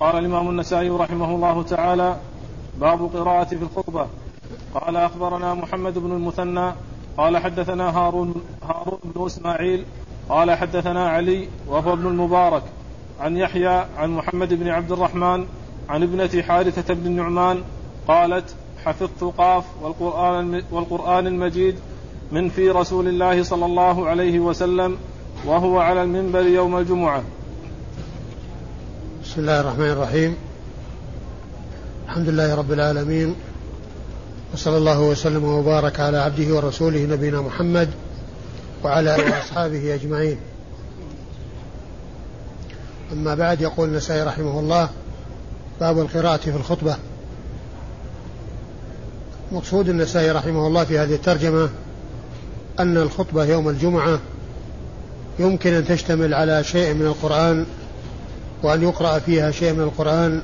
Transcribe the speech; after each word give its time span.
قال 0.00 0.18
الإمام 0.18 0.48
النسائي 0.48 0.90
رحمه 0.90 1.34
الله 1.34 1.62
تعالى 1.62 2.16
باب 2.80 3.10
قراءة 3.14 3.44
في 3.44 3.62
الخطبة. 3.62 4.06
قال 4.74 4.96
أخبرنا 4.96 5.54
محمد 5.54 5.98
بن 5.98 6.12
المثنى. 6.12 6.72
قال 7.16 7.38
حدثنا 7.38 7.98
هارون 7.98 8.34
هارون 8.68 8.98
بن 9.04 9.26
إسماعيل. 9.26 9.84
قال 10.28 10.50
حدثنا 10.50 11.08
علي 11.08 11.48
وهو 11.68 11.92
ابن 11.92 12.06
المبارك. 12.06 12.62
عن 13.20 13.36
يحيى 13.36 13.84
عن 13.98 14.10
محمد 14.10 14.54
بن 14.54 14.68
عبد 14.68 14.92
الرحمن. 14.92 15.46
عن 15.88 16.02
ابنة 16.02 16.42
حارثة 16.42 16.94
بن 16.94 17.06
النعمان. 17.06 17.62
قالت 18.08 18.54
حفظت 18.84 19.24
قاف 19.38 19.64
والقرآن, 19.82 20.62
والقرآن 20.70 21.26
المجيد 21.26 21.78
من 22.32 22.48
في 22.48 22.70
رسول 22.70 23.08
الله 23.08 23.42
صلى 23.42 23.66
الله 23.66 24.06
عليه 24.06 24.38
وسلم 24.38 24.98
وهو 25.46 25.78
على 25.78 26.02
المنبر 26.02 26.46
يوم 26.46 26.76
الجمعة. 26.76 27.22
بسم 29.28 29.40
الله 29.40 29.60
الرحمن 29.60 29.90
الرحيم. 29.90 30.36
الحمد 32.08 32.28
لله 32.28 32.54
رب 32.54 32.72
العالمين. 32.72 33.34
وصلى 34.54 34.76
الله 34.76 35.00
وسلم 35.00 35.44
وبارك 35.44 36.00
على 36.00 36.18
عبده 36.18 36.54
ورسوله 36.54 37.00
نبينا 37.00 37.40
محمد 37.40 37.88
وعلى 38.84 39.14
آله 39.14 39.36
وأصحابه 39.36 39.94
أجمعين. 39.94 40.36
أما 43.12 43.34
بعد 43.34 43.60
يقول 43.60 43.88
النسائي 43.88 44.22
رحمه 44.22 44.60
الله 44.60 44.88
باب 45.80 45.98
القراءة 45.98 46.36
في 46.36 46.56
الخطبة. 46.56 46.96
مقصود 49.52 49.88
النسائي 49.88 50.30
رحمه 50.30 50.66
الله 50.66 50.84
في 50.84 50.98
هذه 50.98 51.14
الترجمة 51.14 51.68
أن 52.80 52.96
الخطبة 52.96 53.44
يوم 53.44 53.68
الجمعة 53.68 54.20
يمكن 55.38 55.72
أن 55.72 55.86
تشتمل 55.86 56.34
على 56.34 56.64
شيء 56.64 56.94
من 56.94 57.06
القرآن 57.06 57.66
وأن 58.62 58.82
يقرأ 58.82 59.18
فيها 59.18 59.50
شيء 59.50 59.72
من 59.72 59.80
القرآن 59.80 60.42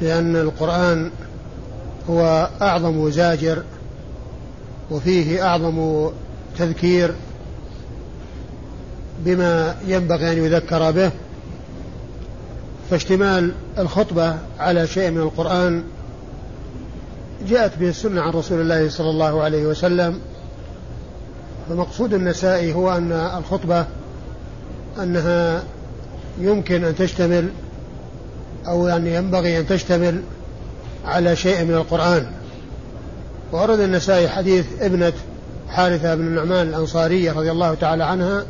لأن 0.00 0.36
القرآن 0.36 1.10
هو 2.10 2.48
أعظم 2.62 3.10
زاجر 3.10 3.62
وفيه 4.90 5.46
أعظم 5.46 6.08
تذكير 6.58 7.14
بما 9.24 9.76
ينبغي 9.86 10.32
أن 10.32 10.38
يذكر 10.38 10.90
به. 10.90 11.10
فاشتمال 12.90 13.52
الخطبة 13.78 14.36
على 14.58 14.86
شيء 14.86 15.10
من 15.10 15.20
القرآن 15.20 15.84
جاءت 17.48 17.78
به 17.78 17.88
السنة 17.88 18.20
عن 18.20 18.30
رسول 18.30 18.60
الله 18.60 18.88
صلى 18.88 19.10
الله 19.10 19.42
عليه 19.42 19.66
وسلم. 19.66 20.18
فمقصود 21.68 22.14
النسائي 22.14 22.74
هو 22.74 22.96
أن 22.96 23.12
الخطبة 23.12 23.86
أنها 25.02 25.62
يمكن 26.38 26.84
أن 26.84 26.96
تشتمل 26.96 27.48
أو 28.66 28.86
يعني 28.86 29.14
ينبغي 29.14 29.58
أن 29.58 29.66
تشتمل 29.66 30.22
على 31.04 31.36
شيء 31.36 31.64
من 31.64 31.74
القرآن. 31.74 32.26
وأرد 33.52 33.80
النسائي 33.80 34.28
حديث 34.28 34.66
ابنة 34.80 35.12
حارثة 35.68 36.14
بن 36.14 36.26
النعمان 36.26 36.68
الأنصارية 36.68 37.32
رضي 37.32 37.50
الله 37.50 37.74
تعالى 37.74 38.04
عنها 38.04 38.44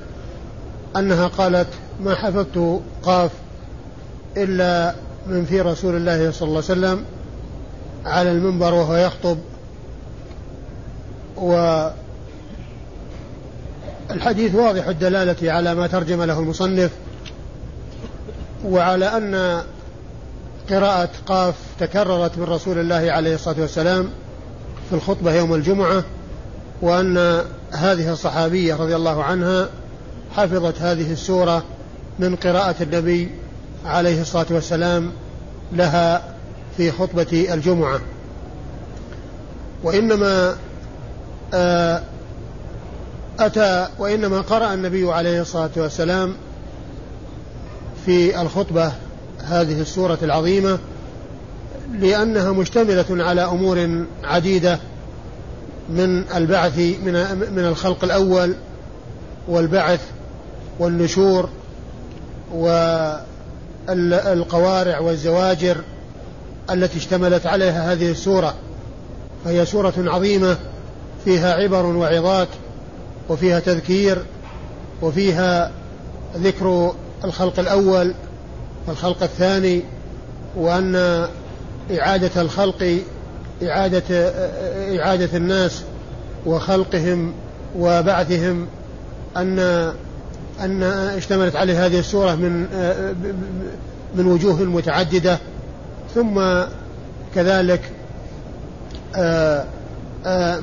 أنها 0.96 1.26
قالت 1.26 1.68
ما 2.04 2.14
حفظت 2.14 2.80
قاف 3.02 3.30
إلا 4.36 4.94
من 5.26 5.44
في 5.44 5.60
رسول 5.60 5.96
الله 5.96 6.30
صلى 6.30 6.48
الله 6.48 6.62
عليه 6.68 6.72
وسلم 6.80 7.04
على 8.04 8.32
المنبر 8.32 8.74
وهو 8.74 8.96
يخطب. 8.96 9.38
والحديث 14.10 14.54
واضح 14.54 14.86
الدلالة 14.86 15.52
على 15.52 15.74
ما 15.74 15.86
ترجم 15.86 16.22
له 16.22 16.38
المصنف 16.38 16.90
وعلى 18.64 19.06
أن 19.06 19.62
قراءة 20.70 21.10
قاف 21.26 21.54
تكررت 21.80 22.38
من 22.38 22.44
رسول 22.44 22.78
الله 22.78 23.12
عليه 23.12 23.34
الصلاة 23.34 23.60
والسلام 23.60 24.10
في 24.90 24.96
الخطبة 24.96 25.34
يوم 25.34 25.54
الجمعة 25.54 26.04
وأن 26.82 27.42
هذه 27.72 28.12
الصحابية 28.12 28.74
رضي 28.74 28.96
الله 28.96 29.24
عنها 29.24 29.68
حفظت 30.36 30.80
هذه 30.80 31.12
السورة 31.12 31.64
من 32.18 32.36
قراءة 32.36 32.74
النبي 32.80 33.30
عليه 33.84 34.20
الصلاة 34.20 34.46
والسلام 34.50 35.12
لها 35.72 36.34
في 36.76 36.90
خطبة 36.90 37.46
الجمعة. 37.52 38.00
وإنما 39.82 40.56
آه، 41.54 42.02
أتى 43.38 43.88
وإنما 43.98 44.40
قرأ 44.40 44.74
النبي 44.74 45.12
عليه 45.12 45.40
الصلاة 45.40 45.70
والسلام 45.76 46.34
في 48.06 48.40
الخطبة 48.40 48.92
هذه 49.44 49.80
السورة 49.80 50.18
العظيمة 50.22 50.78
لأنها 52.00 52.52
مشتملة 52.52 53.04
على 53.10 53.44
أمور 53.44 54.04
عديدة 54.24 54.78
من 55.88 56.24
البعث 56.34 56.78
من 56.78 57.12
من 57.52 57.64
الخلق 57.64 58.04
الأول 58.04 58.54
والبعث 59.48 60.00
والنشور 60.78 61.48
والقوارع 63.88 65.00
والزواجر 65.00 65.76
التي 66.70 66.98
اشتملت 66.98 67.46
عليها 67.46 67.92
هذه 67.92 68.10
السورة. 68.10 68.54
فهي 69.44 69.66
سورة 69.66 69.94
عظيمة 69.98 70.56
فيها 71.24 71.52
عبر 71.52 71.86
وعظات 71.86 72.48
وفيها 73.28 73.60
تذكير 73.60 74.22
وفيها 75.02 75.70
ذكر 76.36 76.94
الخلق 77.24 77.58
الأول 77.58 78.14
والخلق 78.86 79.22
الثاني 79.22 79.82
وأن 80.56 81.26
إعادة 81.98 82.40
الخلق 82.42 82.98
إعادة 83.62 84.32
إعادة 85.00 85.36
الناس 85.36 85.82
وخلقهم 86.46 87.32
وبعثهم 87.78 88.66
أن 89.36 89.58
أن 90.60 90.82
اشتملت 91.16 91.56
عليه 91.56 91.86
هذه 91.86 91.98
السورة 91.98 92.34
من 92.34 92.66
من 94.14 94.26
وجوه 94.26 94.62
متعددة. 94.62 95.38
ثم 96.14 96.40
كذلك 97.34 97.80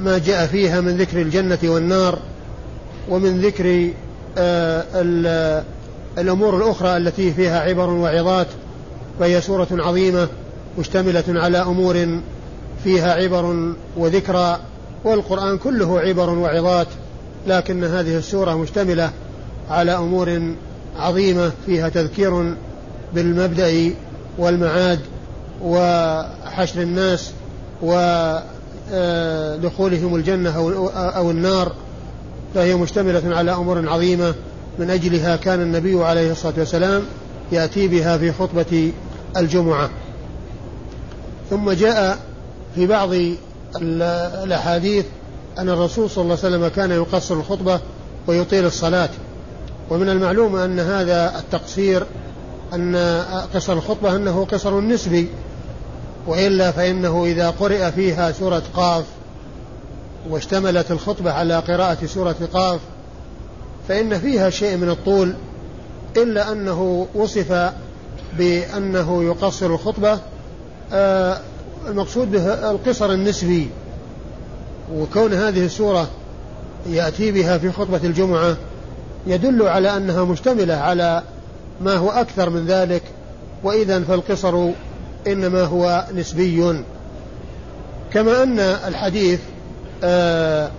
ما 0.04 0.22
جاء 0.26 0.48
فيها 0.48 0.82
من 0.82 0.98
ذكر 0.98 1.22
الجنة 1.22 1.60
والنار 1.64 2.20
ومن 3.10 3.42
ذكر 3.42 3.90
الأمور 6.18 6.58
الأخرى 6.58 6.98
التي 6.98 7.34
فيها 7.34 7.60
عبر 7.60 7.90
وعظات 7.90 8.48
فهي 9.20 9.42
سورة 9.42 9.68
عظيمة 9.72 10.28
مشتملة 10.80 11.24
على 11.28 11.58
أمور 11.58 12.22
فيها 12.84 13.14
عبر 13.14 13.74
وذكرى 13.98 14.60
والقرآن 15.04 15.58
كله 15.58 16.00
عبر 16.00 16.30
وعظات 16.30 16.88
لكن 17.48 17.84
هذه 17.84 18.18
السورة 18.18 18.58
مشتملة 18.58 19.12
على 19.70 19.92
أمور 19.92 20.42
عظيمة 20.98 21.52
فيها 21.66 21.90
تذكير 21.90 22.56
بالمبدأ 23.14 23.94
والمعاد 24.38 25.00
وحشر 25.64 26.82
الناس 26.82 27.32
ودخولهم 28.92 30.16
الجنة 30.16 30.56
أو 30.96 31.32
النار 31.32 31.72
فهي 32.56 32.76
مشتملة 32.76 33.36
على 33.36 33.54
أمور 33.54 33.90
عظيمة. 33.90 34.34
من 34.80 34.90
أجلها 34.90 35.36
كان 35.36 35.62
النبي 35.62 36.04
عليه 36.04 36.32
الصلاة 36.32 36.54
والسلام 36.58 37.04
يأتي 37.52 37.88
بها 37.88 38.18
في 38.18 38.32
خطبة 38.32 38.92
الجمعة. 39.38 39.90
ثم 41.50 41.72
جاء 41.72 42.18
في 42.76 42.88
بعض 42.88 43.10
الأحاديث 44.44 45.06
أن 45.58 45.70
الرسول 45.70 46.10
صلى 46.10 46.22
الله 46.24 46.38
عليه 46.44 46.56
وسلم 46.56 46.68
كان 46.68 46.92
يقصر 46.92 47.36
الخطبة 47.36 47.80
ويطيل 48.28 48.66
الصلاة. 48.66 49.10
ومن 49.90 50.10
المعلوم 50.10 50.56
أن 50.56 50.80
هذا 50.80 51.40
التقصير 51.40 52.06
أن 52.74 52.96
قصر 53.54 53.74
الخطبة 53.74 54.16
أنه 54.16 54.46
قصر 54.46 54.82
نسبي 54.82 55.28
وإلا 56.28 56.72
فإنه 56.72 57.26
إذا 57.26 57.50
قرئ 57.50 57.92
فيها 57.92 58.32
سورة 58.32 58.64
قاف 58.74 59.06
واشتملت 60.30 60.92
الخطبة 60.92 61.32
على 61.32 61.60
قراءة 61.60 62.06
سورة 62.06 62.36
قاف 62.54 62.80
فإن 63.90 64.20
فيها 64.20 64.50
شيء 64.50 64.78
من 64.78 64.90
الطول 64.90 65.36
إلا 66.18 66.52
أنه 66.52 67.08
وصف 67.16 67.72
بأنه 68.38 69.24
يقصر 69.24 69.66
الخطبة 69.66 70.20
آه 70.94 71.38
المقصود 71.88 72.32
به 72.32 72.72
القصر 72.72 73.12
النسبي. 73.12 73.70
وكون 74.96 75.34
هذه 75.34 75.66
السورة 75.66 76.08
يأتي 76.90 77.32
بها 77.32 77.58
في 77.58 77.72
خطبة 77.72 78.00
الجمعة 78.04 78.58
يدل 79.28 79.68
على 79.68 79.98
أنها 79.98 80.24
مشتملة 80.24 80.74
على 80.74 81.24
ما 81.82 81.96
هو 81.96 82.10
أكثر 82.10 82.50
من 82.50 82.66
ذلك 82.66 83.04
وإذا 83.64 84.00
فالقصر 84.00 84.70
إنما 85.28 85.64
هو 85.64 86.06
نسبي. 86.16 86.84
كما 88.14 88.44
أن 88.44 88.60
الحديث 88.60 89.40
آآ 90.04 90.72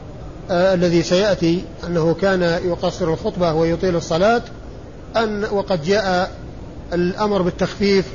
الذي 0.51 1.03
سيأتي 1.03 1.65
أنه 1.87 2.15
كان 2.15 2.43
يقصر 2.43 3.13
الخطبة 3.13 3.53
ويطيل 3.53 3.97
الصلاة 3.97 4.43
أن 5.17 5.45
وقد 5.45 5.83
جاء 5.83 6.31
الأمر 6.93 7.43
بالتخفيف 7.43 8.07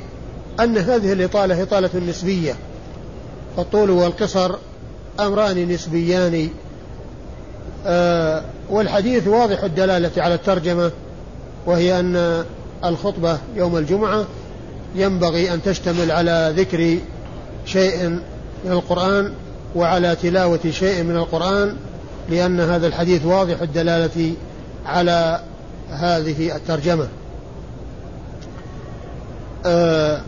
أن 0.60 0.78
هذه 0.78 1.12
الإطالة 1.12 1.62
إطالة 1.62 1.90
نسبية 2.08 2.54
فالطول 3.56 3.90
والقصر 3.90 4.54
أمران 5.20 5.68
نسبيان. 5.68 6.48
آه 7.86 8.42
والحديث 8.70 9.26
واضح 9.26 9.62
الدلالة 9.62 10.10
على 10.16 10.34
الترجمة 10.34 10.90
وهي 11.66 12.00
أن 12.00 12.44
الخطبة 12.84 13.38
يوم 13.56 13.76
الجمعة 13.76 14.24
ينبغي 14.94 15.54
أن 15.54 15.62
تشتمل 15.62 16.10
على 16.10 16.54
ذكر 16.56 16.98
شيء 17.66 18.08
من 18.64 18.72
القرآن 18.72 19.32
وعلى 19.74 20.16
تلاوة 20.22 20.60
شيء 20.70 21.02
من 21.02 21.16
القرآن 21.16 21.76
لأن 22.30 22.60
هذا 22.60 22.86
الحديث 22.86 23.24
واضح 23.24 23.60
الدلالة 23.60 24.34
على 24.86 25.40
هذه 25.90 26.56
الترجمة. 26.56 27.08
أه 29.66 30.20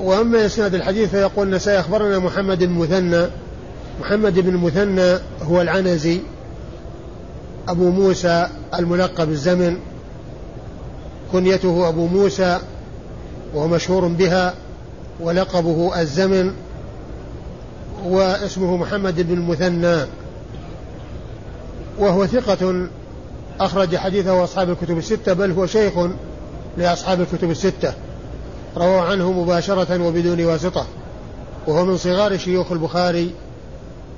وأما 0.00 0.46
إسناد 0.46 0.74
الحديث 0.74 1.10
فيقول 1.10 1.46
النسائي 1.46 1.80
أخبرنا 1.80 2.18
محمد 2.18 2.64
بن 2.64 2.72
مثنى 2.72 3.26
محمد 4.00 4.38
بن 4.38 4.56
مثنى 4.56 5.18
هو 5.42 5.60
العنزي 5.60 6.20
أبو 7.68 7.90
موسى 7.90 8.48
الملقب 8.78 9.28
الزمن 9.28 9.76
كنيته 11.32 11.88
أبو 11.88 12.06
موسى 12.06 12.58
وهو 13.54 13.68
مشهور 13.68 14.08
بها 14.08 14.54
ولقبه 15.20 16.00
الزمن 16.00 16.52
واسمه 18.04 18.76
محمد 18.76 19.20
بن 19.20 19.34
المثنى 19.34 19.96
وهو 22.00 22.26
ثقة 22.26 22.88
أخرج 23.60 23.96
حديثه 23.96 24.44
أصحاب 24.44 24.70
الكتب 24.70 24.98
الستة 24.98 25.32
بل 25.32 25.50
هو 25.50 25.66
شيخ 25.66 25.92
لأصحاب 26.78 27.20
الكتب 27.20 27.50
الستة. 27.50 27.92
روى 28.76 28.98
عنه 28.98 29.32
مباشرة 29.32 30.06
وبدون 30.06 30.44
واسطة. 30.44 30.86
وهو 31.66 31.84
من 31.84 31.96
صغار 31.96 32.38
شيوخ 32.38 32.72
البخاري 32.72 33.30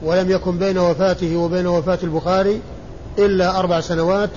ولم 0.02 0.30
يكن 0.30 0.58
بين 0.58 0.78
وفاته 0.78 1.36
وبين 1.36 1.66
وفاة 1.66 1.98
البخاري 2.02 2.60
إلا 3.18 3.58
أربع 3.58 3.80
سنوات 3.80 4.30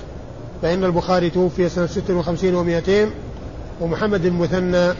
فإن 0.62 0.84
البخاري 0.84 1.30
توفي 1.30 1.68
سنة 1.68 1.86
ست 1.86 2.10
وخمسين 2.10 2.54
ومائتين 2.54 3.10
ومحمد 3.80 4.22
بن 4.22 4.32
مثنى 4.32 4.94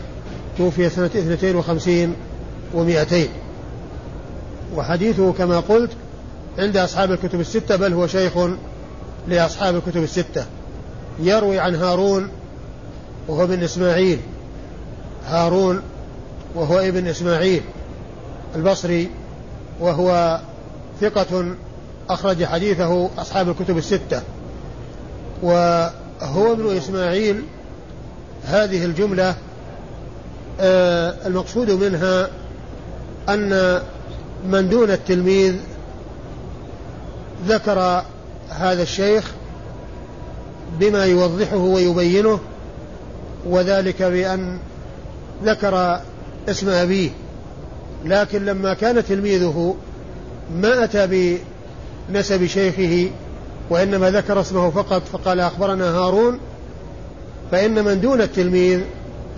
توفي 0.58 0.90
سنة 0.90 1.06
اثنتين 1.06 1.56
وخمسين 1.56 2.14
ومائتين 2.74 3.28
وحديثه 4.76 5.32
كما 5.32 5.60
قلت 5.60 5.90
عند 6.58 6.76
أصحاب 6.76 7.12
الكتب 7.12 7.40
الستة 7.40 7.76
بل 7.76 7.92
هو 7.92 8.06
شيخ 8.06 8.32
لأصحاب 9.28 9.76
الكتب 9.76 10.02
الستة. 10.02 10.46
يروي 11.20 11.58
عن 11.58 11.74
هارون 11.74 12.28
وهو 13.28 13.44
ابن 13.44 13.62
إسماعيل. 13.62 14.18
هارون 15.26 15.82
وهو 16.54 16.78
ابن 16.78 17.06
إسماعيل. 17.06 17.62
البصري 18.56 19.10
وهو 19.80 20.40
ثقة 21.00 21.54
أخرج 22.10 22.44
حديثه 22.44 23.10
أصحاب 23.18 23.48
الكتب 23.48 23.78
الستة. 23.78 24.22
وهو 25.42 26.52
ابن 26.52 26.76
إسماعيل 26.76 27.42
هذه 28.44 28.84
الجملة 28.84 29.34
آه 30.60 31.26
المقصود 31.26 31.70
منها 31.70 32.28
أن 33.28 33.82
من 34.48 34.68
دون 34.68 34.90
التلميذ 34.90 35.54
ذكر 37.48 38.02
هذا 38.50 38.82
الشيخ 38.82 39.32
بما 40.80 41.04
يوضحه 41.04 41.56
ويبينه 41.56 42.38
وذلك 43.46 44.02
بأن 44.02 44.58
ذكر 45.44 46.00
اسم 46.48 46.68
أبيه. 46.68 47.10
لكن 48.04 48.44
لما 48.44 48.74
كان 48.74 49.04
تلميذه 49.04 49.76
ما 50.54 50.84
أتى 50.84 51.38
بنسب 52.10 52.46
شيخه 52.46 53.10
وإنما 53.70 54.10
ذكر 54.10 54.40
اسمه 54.40 54.70
فقط 54.70 55.02
فقال 55.12 55.40
أخبرنا 55.40 55.90
هارون 55.90 56.40
فإن 57.52 57.84
من 57.84 58.00
دون 58.00 58.20
التلميذ 58.20 58.80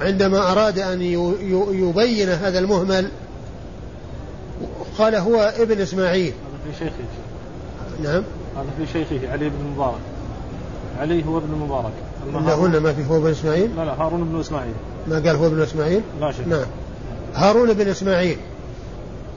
عندما 0.01 0.53
أراد 0.53 0.79
أن 0.79 1.03
يبين 1.73 2.29
هذا 2.29 2.59
المهمل 2.59 3.09
قال 4.99 5.15
هو 5.15 5.53
ابن 5.59 5.81
إسماعيل. 5.81 6.33
نعم. 8.03 8.23
هذا 8.57 8.67
في 8.79 8.93
شيخه 8.93 9.33
علي 9.33 9.49
بن 9.49 9.57
المبارك 9.67 10.01
علي 11.01 11.25
هو 11.25 11.39
ابن 11.39 11.53
المبارك 11.53 11.93
لا 12.33 12.55
هنا 12.55 12.79
ما 12.79 12.93
في؟ 12.93 13.05
هو 13.11 13.17
ابن 13.17 13.31
إسماعيل؟ 13.31 13.77
لا 13.77 13.85
لا 13.85 13.93
هارون 13.93 14.25
بن 14.25 14.41
إسماعيل. 14.41 14.73
ما 15.07 15.15
قال 15.15 15.37
هو 15.37 15.47
ابن 15.47 15.63
إسماعيل؟ 15.63 16.03
لا 16.21 16.33
شيء 16.33 16.49
نعم. 16.49 16.67
هارون 17.35 17.73
بن 17.73 17.89
إسماعيل. 17.89 18.37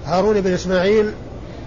هارون 0.06 0.42
بن 0.42 0.54
إسماعيل 0.54 1.12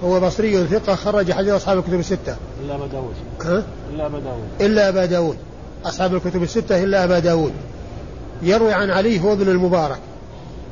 هو 0.05 0.21
بصري 0.21 0.67
ثقة 0.67 0.95
خرج 0.95 1.33
حديث 1.33 1.53
أصحاب 1.53 1.79
الكتب 1.79 2.01
الستة. 2.01 2.37
إلا 2.65 2.75
أبا 2.75 2.87
داود. 2.87 3.15
ها؟ 3.43 3.63
إلا 3.93 4.07
أبا 4.07 4.19
داود. 4.19 4.45
إلا 4.61 4.89
أبا 4.89 5.07
داود. 5.07 5.37
أصحاب 5.85 6.15
الكتب 6.15 6.43
الستة 6.43 6.83
إلا 6.83 7.05
أبا 7.05 7.19
داود. 7.19 7.53
يروي 8.43 8.73
عن 8.73 8.91
علي 8.91 9.21
هو 9.21 9.33
ابن 9.33 9.49
المبارك. 9.49 10.01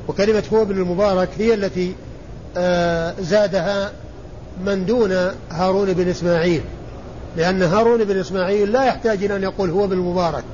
وكلمة 0.08 0.42
هو 0.52 0.62
ابن 0.62 0.76
المبارك 0.76 1.28
هي 1.38 1.54
التي 1.54 1.94
آه 2.56 3.14
زادها 3.20 3.92
من 4.66 4.86
دون 4.86 5.30
هارون 5.50 5.92
بن 5.92 6.08
إسماعيل 6.08 6.62
لأن 7.36 7.62
هارون 7.62 8.04
بن 8.04 8.20
إسماعيل 8.20 8.72
لا 8.72 8.84
يحتاج 8.84 9.24
إلى 9.24 9.36
أن 9.36 9.42
يقول 9.42 9.70
هو 9.70 9.84
ابن 9.84 9.92
المبارك 9.92 10.44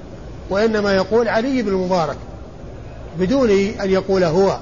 وإنما 0.50 0.94
يقول 0.94 1.28
علي 1.28 1.62
بن 1.62 1.68
المبارك 1.68 2.16
بدون 3.20 3.50
أن 3.50 3.90
يقول 3.90 4.24
هو 4.24 4.58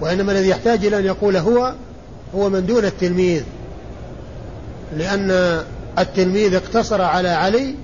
وإنما 0.00 0.32
الذي 0.32 0.48
يحتاج 0.48 0.86
إلى 0.86 0.98
أن 0.98 1.04
يقول 1.04 1.36
هو 1.36 1.74
هو 2.34 2.48
من 2.48 2.66
دون 2.66 2.84
التلميذ 2.84 3.42
لأن 4.96 5.60
التلميذ 5.98 6.54
اقتصر 6.54 7.02
على 7.02 7.28
علي 7.28 7.74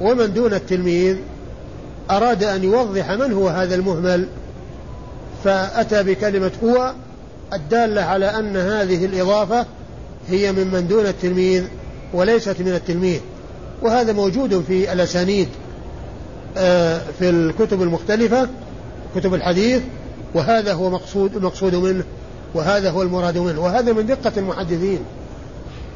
ومن 0.00 0.32
دون 0.32 0.54
التلميذ 0.54 1.16
أراد 2.10 2.44
أن 2.44 2.64
يوضح 2.64 3.10
من 3.10 3.32
هو 3.32 3.48
هذا 3.48 3.74
المهمل 3.74 4.26
فأتى 5.44 6.02
بكلمة 6.02 6.50
هو 6.64 6.92
الدالة 7.52 8.02
على 8.02 8.26
أن 8.26 8.56
هذه 8.56 9.04
الإضافة 9.04 9.66
هي 10.28 10.52
من 10.52 10.72
من 10.72 10.88
دون 10.88 11.06
التلميذ 11.06 11.64
وليست 12.12 12.56
من 12.60 12.74
التلميذ. 12.74 13.20
وهذا 13.82 14.12
موجود 14.12 14.64
في 14.68 14.92
الأسانيد 14.92 15.48
آه، 16.56 17.00
في 17.18 17.30
الكتب 17.30 17.82
المختلفة 17.82 18.48
كتب 19.16 19.34
الحديث 19.34 19.82
وهذا 20.34 20.72
هو 20.72 20.90
مقصود 20.90 21.36
المقصود 21.36 21.74
منه 21.74 22.04
وهذا 22.54 22.90
هو 22.90 23.02
المراد 23.02 23.38
منه. 23.38 23.60
وهذا 23.60 23.92
من 23.92 24.06
دقة 24.06 24.32
المحدثين 24.36 24.98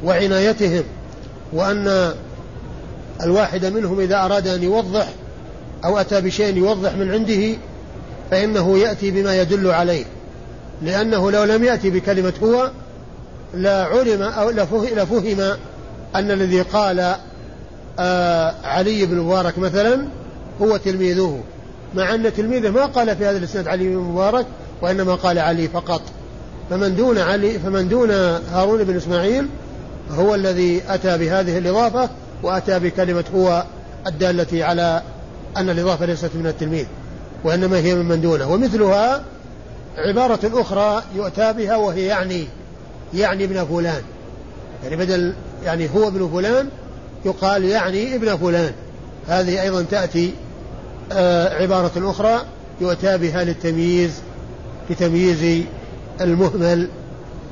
وعنايتهم 0.05 0.85
وأن 1.53 2.15
الواحد 3.23 3.67
منهم 3.67 4.01
إذا 4.01 4.25
أراد 4.25 4.47
أن 4.47 4.63
يوضح 4.63 5.09
أو 5.85 5.99
أتى 5.99 6.21
بشيء 6.21 6.57
يوضح 6.57 6.95
من 6.95 7.11
عنده 7.11 7.57
فإنه 8.31 8.79
يأتي 8.79 9.11
بما 9.11 9.41
يدل 9.41 9.71
عليه. 9.71 10.05
لأنه 10.83 11.31
لو 11.31 11.45
لم 11.45 11.65
يأتي 11.65 11.91
بكلمة 11.91 12.33
هو 12.43 12.71
لا 13.55 13.85
علم 13.85 14.23
أو 14.23 14.51
لفهم 14.51 15.41
أن 16.15 16.31
الذي 16.31 16.63
قال 16.63 17.15
آه 17.99 18.55
علي 18.65 19.07
بن 19.07 19.19
مبارك 19.19 19.59
مثلا 19.59 20.07
هو 20.63 20.77
تلميذه 20.77 21.41
مع 21.95 22.15
أن 22.15 22.35
تلميذه 22.35 22.71
ما 22.71 22.87
قال 22.87 23.17
في 23.17 23.27
هذا 23.27 23.39
الإسناد 23.39 23.69
علي 23.69 23.89
بن 23.89 23.97
مبارك 23.97 24.47
وإنما 24.83 25.15
قال 25.15 25.39
علي 25.39 25.69
فقط. 25.69 26.03
فمن 26.71 26.97
دون 26.97 27.19
علي 27.19 27.59
فمن 27.59 27.89
دون 27.89 28.11
هارون 28.53 28.85
بن 28.85 28.97
إسماعيل 28.97 29.49
هو 30.11 30.35
الذي 30.35 30.83
أتى 30.89 31.19
بهذه 31.19 31.59
الإضافة 31.59 32.11
وأتى 32.43 32.79
بكلمة 32.79 33.25
هو 33.35 33.65
الدالة 34.07 34.65
على 34.65 35.03
أن 35.57 35.71
الإضافة 35.71 36.07
ليست 36.07 36.31
من 36.35 36.47
التلميذ 36.47 36.87
وإنما 37.45 37.77
هي 37.77 37.95
من 37.95 38.09
من 38.09 38.21
دونه. 38.21 38.53
ومثلها 38.53 39.23
عبارة 39.97 40.61
أخرى 40.61 41.03
يؤتى 41.15 41.53
بها 41.53 41.77
وهي 41.77 42.07
يعني 42.07 42.45
يعني 43.15 43.45
ابن 43.45 43.65
فلان. 43.65 44.03
يعني 44.85 44.97
بدل 44.97 45.35
يعني 45.65 45.89
هو 45.95 46.09
ابن 46.09 46.31
فلان 46.33 46.69
يقال 47.25 47.65
يعني 47.65 48.15
ابن 48.15 48.37
فلان. 48.37 48.73
هذه 49.29 49.63
أيضا 49.63 49.83
تأتي 49.83 50.35
آه 51.13 51.63
عبارة 51.63 52.11
أخرى 52.11 52.43
يؤتى 52.81 53.19
بها 53.19 53.45
للتمييز 53.45 54.21
لتمييز 54.91 55.65
المهمل 56.21 56.89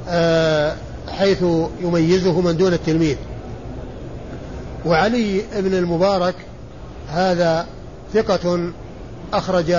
آه 0.09 0.77
حيث 1.09 1.45
يميزه 1.81 2.41
من 2.41 2.57
دون 2.57 2.73
التلميذ. 2.73 3.17
وعلي 4.87 5.43
بن 5.57 5.75
المبارك 5.75 6.35
هذا 7.09 7.67
ثقة 8.15 8.73
أخرج 9.33 9.77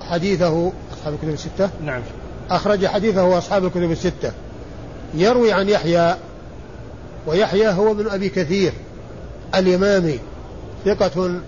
حديثه 0.00 0.72
أصحاب 1.04 1.14
الكتب 1.14 1.28
الستة؟ 1.28 1.70
نعم. 1.84 2.02
أخرج 2.50 2.86
حديثه 2.86 3.38
أصحاب 3.38 3.64
الكتب 3.64 3.90
الستة. 3.90 4.32
يروي 5.14 5.52
عن 5.52 5.68
يحيى 5.68 6.16
ويحيى 7.26 7.68
هو 7.68 7.92
ابن 7.92 8.08
أبي 8.08 8.28
كثير 8.28 8.72
الإمامي 9.54 10.18
ثقة 10.84 11.40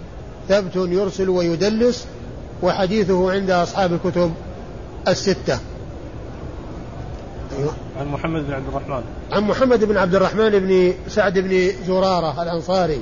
ثبت 0.49 0.77
يرسل 0.77 1.29
ويدلس 1.29 2.07
وحديثه 2.63 3.33
عند 3.33 3.51
أصحاب 3.51 3.93
الكتب 3.93 4.33
الستة. 5.09 5.59
أيوة. 7.59 7.73
عن 8.01 8.07
محمد 8.07 8.47
بن 8.47 8.53
عبد 8.53 8.69
الرحمن. 8.69 9.03
عن 9.33 9.43
محمد 9.43 9.85
بن 9.85 9.97
عبد 9.97 10.15
الرحمن 10.15 10.51
بن 10.51 10.95
سعد 11.09 11.39
بن 11.39 11.73
زرارة 11.87 12.43
الأنصاري 12.43 13.01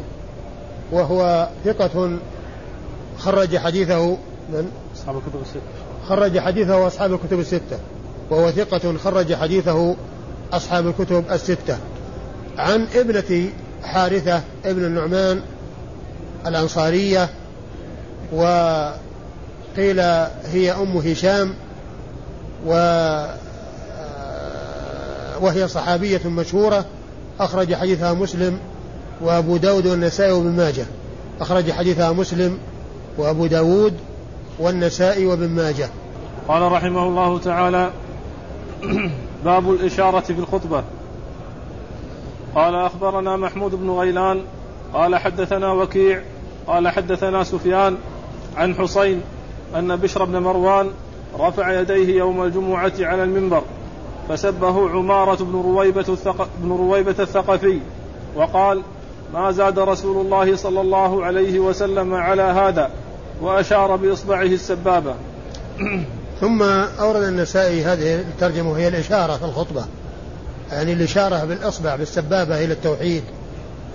وهو 0.93 1.49
ثقة 1.65 2.19
خرج 3.19 3.57
حديثه 3.57 4.17
من؟ 4.53 4.71
أصحاب 4.97 5.17
الكتب 5.17 5.41
الستة. 5.43 5.84
خرج 6.09 6.39
حديثه 6.39 6.87
أصحاب 6.87 7.13
الكتب 7.13 7.41
الستة 7.41 7.79
وهو 8.31 8.51
ثقة 8.51 8.99
خرج 9.05 9.35
حديثه 9.35 9.97
أصحاب 10.53 10.87
الكتب 10.87 11.25
الستة. 11.33 11.79
عن 12.59 12.87
ابنة 12.95 13.49
حارثة 13.83 14.41
ابن 14.65 14.85
النعمان 14.85 15.41
الأنصارية 16.47 17.31
وقيل 18.33 20.01
هي 20.53 20.73
أم 20.73 20.97
هشام 20.97 21.55
و 22.67 22.73
وهي 25.41 25.69
صحابية 25.69 26.29
مشهورة. 26.29 26.85
أخرج 27.41 27.75
حديثها 27.75 28.13
مسلم 28.13 28.59
وأبو 29.21 29.57
داود 29.57 29.87
والنسائي 29.87 30.33
وابن 30.33 30.51
ماجه. 30.51 30.85
أخرج 31.41 31.73
حديثها 31.73 32.13
مسلم 32.13 32.59
وأبو 33.19 33.47
داود 33.47 33.95
والنسائي 34.59 35.27
وابن 35.27 35.49
ماجه. 35.49 35.89
قال 36.49 36.73
رحمه 36.73 37.03
الله 37.03 37.39
تعالى 37.39 37.91
باب 39.45 39.71
الإشارة 39.71 40.21
في 40.21 40.39
الخطبة. 40.39 40.85
قال 42.55 42.75
أخبرنا 42.75 43.37
محمود 43.37 43.75
بن 43.75 43.91
غيلان 43.91 44.43
قال 44.95 45.17
حدثنا 45.17 45.73
وكيع 45.73 46.23
قال 46.67 46.89
حدثنا 46.89 47.45
سفيان 47.45 47.97
عن 48.57 48.75
حسين 48.75 49.21
أن 49.77 49.97
بشر 49.97 50.25
بن 50.25 50.39
مروان 50.43 50.91
رفع 51.39 51.81
يديه 51.81 52.19
يوم 52.19 52.43
الجمعة 52.43 52.93
على 53.01 53.25
المنبر 53.25 53.63
فسبه 54.29 54.91
عمارة 54.91 55.45
بن 55.45 55.53
رويبة, 55.53 56.05
الثق... 56.09 56.49
بن 56.59 56.73
رويبة 56.73 57.15
الثقفي 57.19 57.79
وقال 58.37 58.83
ما 59.35 59.51
زاد 59.51 59.79
رسول 59.79 60.27
الله 60.27 60.57
صلى 60.57 60.81
الله 60.81 61.25
عليه 61.25 61.59
وسلم 61.59 62.15
على 62.15 62.43
هذا. 62.43 62.91
وأشار 63.41 63.97
بإصبعه 63.97 64.43
السبابة. 64.43 65.15
ثم 66.41 66.63
أورد 67.01 67.23
النسائي 67.23 67.85
هذه 67.85 68.15
الترجمة 68.15 68.71
وهي 68.71 68.89
الإشارة 68.89 69.37
في 69.37 69.45
الخطبة. 69.45 69.85
يعني 70.73 70.93
الإشارة 70.93 71.45
بالإصبع 71.45 71.97
بالسبابة 71.97 72.65
إلى 72.65 72.73
التوحيد. 72.73 73.23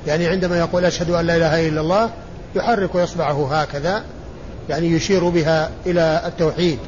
يعني 0.07 0.27
عندما 0.27 0.59
يقول 0.59 0.85
أشهد 0.85 1.09
أن 1.09 1.25
لا 1.25 1.35
إله 1.35 1.67
إلا 1.67 1.81
الله 1.81 2.09
يحرك 2.55 2.95
إصبعه 2.95 3.61
هكذا 3.61 4.03
يعني 4.69 4.87
يشير 4.87 5.29
بها 5.29 5.69
إلى 5.85 6.21
التوحيد. 6.25 6.79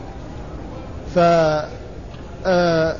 ف 1.15 1.19
آه، 2.45 2.95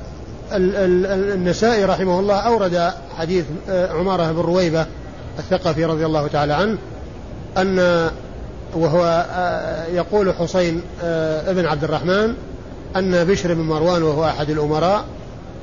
النسائي 0.53 1.86
رحمه 1.86 2.20
الله 2.20 2.36
أورد 2.36 2.91
حديث 3.17 3.46
آه، 3.70 3.93
عمارة 3.93 4.31
بن 4.31 4.39
رويبة 4.39 4.86
الثقفي 5.39 5.86
رضي 5.86 6.05
الله 6.05 6.27
تعالى 6.27 6.53
عنه 6.53 6.77
أن 7.58 8.10
وهو 8.75 9.25
آه، 9.32 9.86
يقول 9.86 10.34
حسين 10.34 10.82
ابن 11.48 11.66
عبد 11.66 11.84
الرحمن 11.84 12.34
أن 12.96 13.24
بشر 13.24 13.54
بن 13.54 13.62
مروان 13.62 14.04
وهو 14.04 14.25
أحد 14.25 14.50
الأمراء 14.50 15.06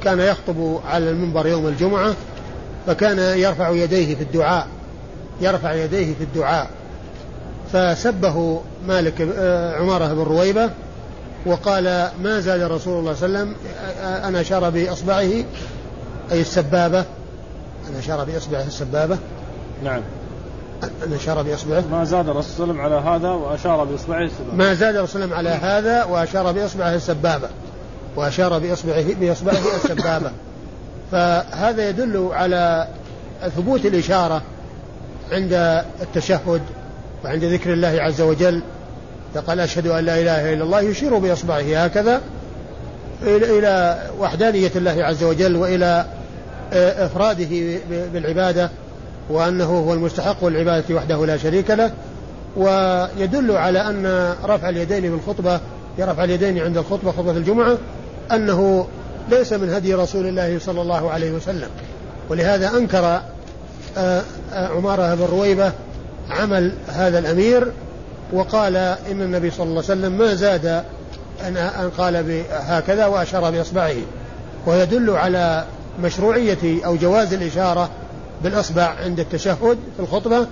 كان 0.05 0.21
يخطب 0.21 0.81
على 0.87 1.11
المنبر 1.11 1.47
يوم 1.47 1.67
الجمعة 1.67 2.15
فكان 2.87 3.39
يرفع 3.39 3.71
يديه 3.71 4.15
في 4.15 4.23
الدعاء 4.23 4.67
يرفع 5.41 5.73
يديه 5.73 6.15
في 6.15 6.25
الدعاء. 6.25 6.71
فسبه 7.73 8.61
مالك 8.87 9.29
آه، 9.39 9.77
عمارة 9.77 10.15
بن 10.15 10.23
رويبة 10.23 10.71
وقال 11.47 12.09
ما 12.23 12.41
زاد 12.41 12.61
رسول 12.61 12.99
الله 12.99 13.15
صلى 13.15 13.27
الله 13.27 13.39
عليه 13.39 13.51
وسلم 13.51 13.55
أن 14.25 14.37
أشار 14.37 14.71
بإصبعه 14.71 15.45
أي 16.33 16.41
السبابة 16.41 17.01
أن 17.91 17.97
أشار 17.99 18.25
بإصبعه 18.25 18.63
السبابة. 18.63 19.19
نعم. 19.85 20.01
أشار 21.15 21.43
بإصبعه. 21.43 21.85
ما 21.91 22.05
زاد 22.05 22.29
الرسول 22.29 22.53
صلى 22.53 22.71
الله 22.71 22.83
عليه 22.83 22.97
وسلم 22.97 23.07
على 23.07 23.17
هذا 23.17 23.31
وأشار 23.31 23.85
بإصبعه 23.85 24.23
السبابة. 24.23 24.55
ما 24.57 24.75
زاد 24.75 24.97
الرسول 24.97 25.23
صلى 25.23 25.25
الله 25.25 25.37
عليه 25.37 25.49
وسلم 25.49 25.63
على 25.63 25.73
هذا 25.73 26.05
وأشار 26.05 26.53
بإصبعه 26.53 26.95
السبابة. 26.95 27.49
وأشار 28.17 28.59
بإصبعه 28.59 29.05
بإصبعه 29.21 29.59
السبابة. 29.85 30.31
فهذا 31.13 31.89
يدل 31.89 32.29
على 32.33 32.89
ثبوت 33.57 33.87
الإشارة 33.87 34.43
عند 35.33 35.83
التشهد 36.03 36.63
وعند 37.25 37.45
ذكر 37.45 37.73
الله 37.73 37.97
عز 38.03 38.21
وجل. 38.21 38.63
فقال 39.35 39.61
أشهد 39.61 39.87
أن 39.87 40.05
لا 40.05 40.21
إله 40.21 40.53
إلا 40.55 40.65
الله 40.65 40.81
يشير 40.81 41.19
بإصبعه 41.19 41.85
هكذا 41.85 42.21
إلى 43.23 44.03
وحدانية 44.19 44.71
الله 44.77 45.05
عز 45.05 45.25
وجل 45.25 45.57
وإلى 45.57 46.07
إفراده 46.73 47.79
بالعبادة. 48.13 48.71
وأنه 49.31 49.65
هو 49.65 49.93
المستحق 49.93 50.45
للعبادة 50.45 50.95
وحده 50.95 51.27
لا 51.27 51.37
شريك 51.37 51.71
له 51.71 51.93
ويدل 52.57 53.51
على 53.53 53.81
أن 53.81 54.35
رفع 54.45 54.69
اليدين 54.69 55.01
في 55.01 55.09
الخطبة 55.09 55.61
رفع 56.01 56.25
اليدين 56.25 56.59
عند 56.59 56.77
الخطبة 56.77 57.13
خطبة 57.13 57.31
الجمعة 57.31 57.79
أنه 58.33 58.87
ليس 59.31 59.53
من 59.53 59.71
هدي 59.71 59.95
رسول 59.95 60.27
الله 60.27 60.59
صلى 60.59 60.83
الله 60.83 61.11
عليه 61.11 61.33
وسلم. 61.33 61.69
ولهذا 62.29 62.77
أنكر 62.77 63.21
آه، 63.97 64.23
آه، 64.53 64.69
عمارة 64.69 65.15
بن 65.15 65.25
رويبة 65.25 65.73
عمل 66.31 66.73
هذا 66.89 67.19
الأمير 67.19 67.73
وقال 68.33 68.77
إن 68.77 69.23
النبي 69.23 69.51
صلى 69.51 69.63
الله 69.63 69.83
عليه 69.89 70.01
وسلم 70.01 70.13
ما 70.13 70.35
زاد 70.35 70.85
أن 71.47 71.91
قال 71.99 72.43
هكذا 72.51 73.07
وأشار 73.07 73.51
بإصبعه. 73.51 73.97
ويدل 74.67 75.11
على 75.11 75.65
مشروعية 76.03 76.85
أو 76.87 76.97
جواز 76.97 77.35
الإشارة 77.35 77.91
بالإصبع 78.45 78.95
عند 79.05 79.21
التشهد 79.21 79.79
في 79.97 80.01
الخطبة 80.03 80.47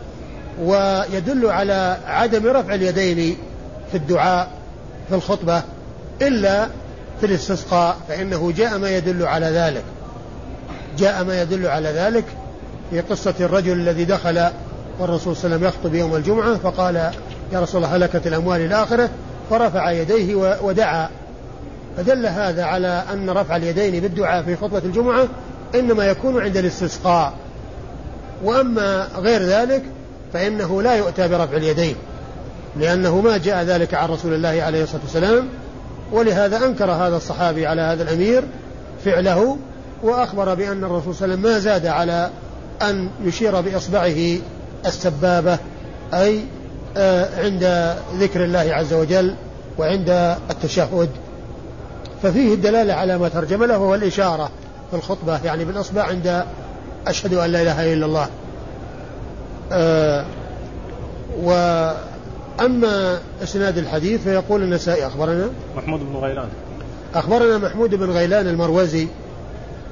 ويدل 0.62 1.46
على 1.46 1.98
عدم 2.06 2.46
رفع 2.46 2.74
اليدين 2.74 3.36
في 3.90 3.96
الدعاء 3.96 4.48
في 5.08 5.14
الخطبة 5.14 5.62
إلا 6.22 6.68
في 7.20 7.26
الاستسقاء 7.26 7.96
فإنه 8.08 8.52
جاء 8.56 8.78
ما 8.78 8.90
يدل 8.90 9.26
على 9.26 9.46
ذلك. 9.46 9.84
جاء 10.98 11.24
ما 11.24 11.42
يدل 11.42 11.66
على 11.66 11.88
ذلك 11.88 12.24
في 12.90 13.00
قصة 13.00 13.34
الرجل 13.40 13.72
الذي 13.72 14.04
دخل 14.04 14.46
والرسول 14.98 15.36
صلى 15.36 15.44
الله 15.44 15.56
عليه 15.56 15.56
وسلم 15.56 15.64
يخطب 15.64 15.94
يوم 15.94 16.16
الجمعة 16.16 16.56
فقال 16.56 16.96
يا 17.52 17.60
رسول 17.60 17.84
الله 17.84 17.96
هلكت 17.96 18.26
الأموال 18.26 18.60
إلى 18.60 18.82
آخره 18.82 19.10
فرفع 19.50 19.90
يديه 19.90 20.34
ودعا. 20.62 21.08
فدل 21.96 22.26
هذا 22.26 22.64
على 22.64 23.02
أن 23.12 23.30
رفع 23.30 23.56
اليدين 23.56 24.00
بالدعاء 24.00 24.42
في 24.42 24.56
خطبة 24.56 24.78
الجمعة 24.78 25.28
إنما 25.74 26.04
يكون 26.06 26.42
عند 26.42 26.56
الاستسقاء. 26.56 27.32
وأما 28.44 29.08
غير 29.16 29.42
ذلك 29.42 29.82
فإنه 30.32 30.82
لا 30.82 30.94
يؤتى 30.96 31.28
برفع 31.28 31.56
اليدين 31.56 31.96
لأنه 32.76 33.20
ما 33.20 33.36
جاء 33.36 33.64
ذلك 33.64 33.94
عن 33.94 34.08
رسول 34.08 34.34
الله 34.34 34.62
عليه 34.62 34.82
الصلاة 34.82 35.02
والسلام 35.02 35.48
ولهذا 36.12 36.66
أنكر 36.66 36.90
هذا 36.90 37.16
الصحابي 37.16 37.66
على 37.66 37.82
هذا 37.82 38.02
الأمير 38.02 38.44
فعله 39.04 39.56
وأخبر 40.02 40.54
بأن 40.54 40.84
الرسول 40.84 41.14
صلى 41.14 41.24
الله 41.24 41.36
عليه 41.36 41.42
وسلم 41.48 41.52
ما 41.52 41.58
زاد 41.58 41.86
على 41.86 42.30
أن 42.82 43.08
يشير 43.24 43.60
بإصبعه 43.60 44.38
السبابة 44.86 45.58
أي 46.14 46.40
آه، 46.96 47.44
عند 47.44 47.94
ذكر 48.20 48.44
الله 48.44 48.74
عز 48.74 48.92
وجل 48.92 49.34
وعند 49.78 50.36
التشهد. 50.50 51.08
ففيه 52.22 52.54
الدلالة 52.54 52.94
على 52.94 53.18
ما 53.18 53.28
ترجم 53.28 53.64
له 53.64 53.76
هو 53.76 53.94
الإشارة 53.94 54.50
في 54.90 54.96
الخطبة 54.96 55.40
يعني 55.44 55.64
بالإصبع 55.64 56.02
عند 56.02 56.44
أشهد 57.06 57.34
أن 57.34 57.50
لا 57.50 57.62
إله 57.62 57.92
إلا 57.92 58.06
الله. 58.06 58.28
آه 59.72 60.24
وأما 61.42 63.20
إسناد 63.42 63.78
الحديث 63.78 64.22
فيقول 64.22 64.62
النسائي 64.62 65.06
أخبرنا. 65.06 65.48
محمود 65.76 66.00
بن 66.00 66.16
غيلان. 66.16 66.48
أخبرنا 67.14 67.58
محمود 67.58 67.94
بن 67.94 68.10
غيلان 68.10 68.48
المروزي 68.48 69.08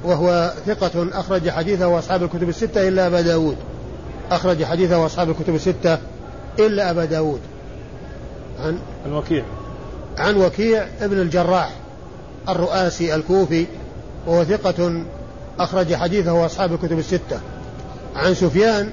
وهو 0.03 0.53
ثقة 0.65 1.19
أخرج 1.19 1.49
حديثه 1.49 1.87
وأصحاب 1.87 2.23
الكتب 2.23 2.49
الستة 2.49 2.87
إلا 2.87 3.07
أبا 3.07 3.21
داود. 3.21 3.57
أخرج 4.31 4.63
حديثه 4.63 4.99
وأصحاب 4.99 5.29
الكتب 5.29 5.55
الستة 5.55 5.97
إلا 6.59 6.91
أبا 6.91 7.05
داود. 7.05 7.39
عن 8.59 8.79
عن 9.05 9.13
وكيع 9.13 9.43
عن 10.17 10.37
وكيع 10.37 10.87
ابن 11.01 11.21
الجراح 11.21 11.71
الرؤاسي 12.49 13.15
الكوفي 13.15 13.65
وهو 14.27 14.43
ثقة 14.43 15.05
أخرج 15.59 15.95
حديثه 15.95 16.33
وأصحاب 16.33 16.73
الكتب 16.73 16.99
الستة. 16.99 17.39
عن 18.15 18.33
سفيان 18.33 18.89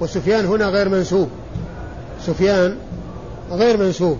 وسفيان 0.00 0.46
هنا 0.46 0.68
غير 0.68 0.88
منسوب. 0.88 1.28
سفيان 2.26 2.76
غير 3.50 3.76
منسوب 3.76 4.18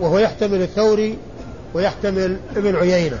وهو 0.00 0.18
يحتمل 0.18 0.62
الثوري 0.62 1.18
ويحتمل 1.74 2.36
ابن 2.56 2.76
عيينة. 2.76 3.18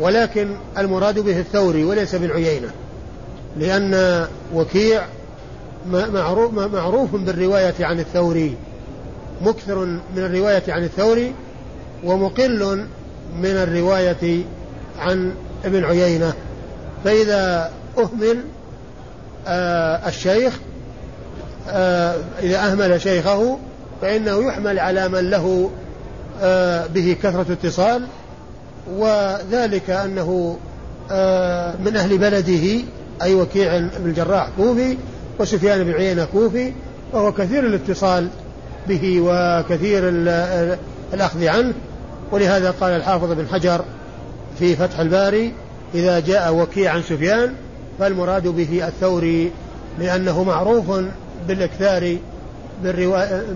ولكن 0.00 0.56
المراد 0.78 1.18
به 1.18 1.40
الثوري 1.40 1.84
وليس 1.84 2.14
ابن 2.14 2.30
عيينة 2.30 2.70
لأن 3.56 4.26
وكيع 4.54 5.06
معروف, 5.86 6.52
معروف 6.52 7.16
بالرواية 7.16 7.74
عن 7.80 8.00
الثوري 8.00 8.56
مكثر 9.42 9.84
من 9.84 10.00
الرواية 10.16 10.62
عن 10.68 10.84
الثوري 10.84 11.32
ومقل 12.04 12.86
من 13.36 13.50
الرواية 13.50 14.44
عن 14.98 15.34
ابن 15.64 15.84
عيينة. 15.84 16.32
فإذا 17.04 17.70
أهمل 17.98 18.44
آه 19.46 20.08
الشيخ 20.08 20.58
آه 21.68 22.14
إذا 22.42 22.58
أهمل 22.58 23.00
شيخه 23.00 23.58
فإنه 24.02 24.48
يحمل 24.48 24.78
على 24.78 25.08
من 25.08 25.30
له 25.30 25.70
آه 26.42 26.86
به 26.86 27.16
كثرة 27.22 27.46
اتصال 27.52 28.06
وذلك 28.90 29.90
أنه 29.90 30.58
آه 31.10 31.74
من 31.84 31.96
أهل 31.96 32.18
بلده 32.18 32.84
أي 33.22 33.34
وكيع 33.34 33.78
بن 33.78 33.90
الجراح 34.04 34.48
كوفي 34.56 34.96
وسفيان 35.38 35.84
بن 35.84 35.92
عيينة 35.92 36.24
كوفي 36.24 36.72
وهو 37.12 37.32
كثير 37.32 37.66
الاتصال 37.66 38.28
به 38.88 39.20
وكثير 39.20 40.02
الأخذ 41.12 41.46
عنه. 41.46 41.74
ولهذا 42.32 42.70
قال 42.70 42.92
الحافظ 42.92 43.32
بن 43.32 43.46
حجر 43.52 43.84
في 44.58 44.76
فتح 44.76 45.00
الباري 45.00 45.52
إذا 45.94 46.20
جاء 46.20 46.54
وكيع 46.54 46.92
عن 46.92 47.02
سفيان 47.02 47.52
فالمراد 47.98 48.48
به 48.48 48.88
الثوري 48.88 49.50
لأنه 49.98 50.44
معروف 50.44 50.90
بالإكثار 51.48 52.16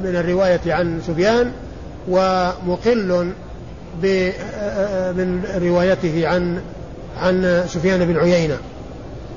من 0.04 0.16
الرواية 0.16 0.60
عن 0.66 1.00
سفيان 1.06 1.52
ومقل 2.08 3.32
من 5.16 5.42
روايته 5.62 6.28
عن 6.28 6.60
عن 7.20 7.64
سفيان 7.68 8.04
بن 8.04 8.16
عيينة. 8.18 8.58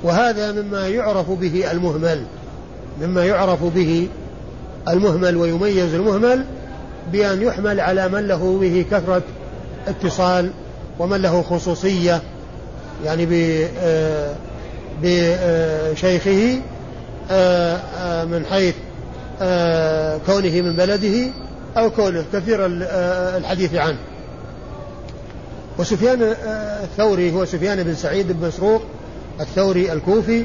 وهذا 0.02 0.52
مما 0.52 0.88
يعرف 0.88 1.30
به 1.30 1.70
المهمل 1.70 2.22
مما 3.02 3.24
يعرف 3.24 3.64
به 3.64 4.08
المهمل 4.88 5.36
ويميز 5.36 5.94
المهمل 5.94 6.44
بأن 7.12 7.42
يحمل 7.42 7.80
على 7.80 8.08
من 8.08 8.26
له 8.28 8.58
به 8.60 8.84
كثرة 8.90 9.22
اتصال 9.88 10.50
ومن 10.98 11.22
له 11.22 11.42
خصوصية 11.42 12.22
يعني 13.04 13.26
بشيخه 15.02 16.60
آه، 17.30 17.76
آه، 17.76 18.24
من 18.24 18.46
حيث 18.46 18.74
آه، 19.42 20.18
كونه 20.26 20.60
من 20.60 20.76
بلده 20.76 21.30
أو 21.76 21.90
كونه 21.90 22.24
كثير 22.32 22.58
الحديث 23.36 23.74
عنه. 23.74 23.98
وسفيان 25.78 26.34
الثوري 26.82 27.32
هو 27.32 27.44
سفيان 27.44 27.82
بن 27.82 27.94
سعيد 27.94 28.32
بن 28.32 28.46
مسروق 28.46 28.82
الثوري 29.40 29.92
الكوفي 29.92 30.44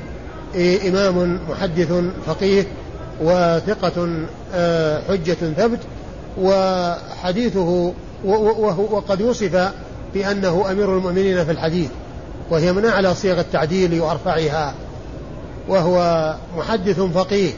إمام 0.88 1.40
محدث 1.50 1.94
فقيه 2.26 2.64
وثقة 3.22 4.08
حجة 5.10 5.38
ثبت. 5.58 5.80
وحديثه 6.42 7.94
وقد 8.92 9.22
وصف 9.22 9.72
بأنه 10.14 10.72
أمير 10.72 10.98
المؤمنين 10.98 11.46
في 11.46 11.52
الحديث. 11.52 11.90
وهي 12.50 12.74
من 12.74 12.86
أعلى 12.86 13.16
صيغ 13.16 13.40
التعديل 13.40 14.02
وأرفعها. 14.02 14.74
وهو 15.68 16.36
محدث 16.58 17.00
فقيه 17.00 17.52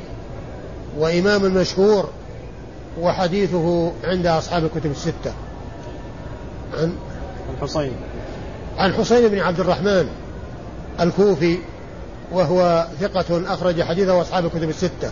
وإمام 0.98 1.42
مشهور 1.42 2.10
وحديثه 3.02 3.92
عند 4.04 4.26
أصحاب 4.26 4.64
الكتب 4.64 4.92
الستة. 4.92 5.34
عن 6.80 6.94
الحصين 7.54 7.92
عن 8.78 8.94
حسين 8.94 9.28
بن 9.28 9.40
عبد 9.40 9.60
الرحمن 9.60 10.08
الكوفي 11.00 11.58
وهو 12.32 12.88
ثقة 13.02 13.54
أخرج 13.54 13.84
حديثه 13.84 14.22
أصحاب 14.22 14.46
الكتب 14.46 14.70
الستة. 14.70 15.12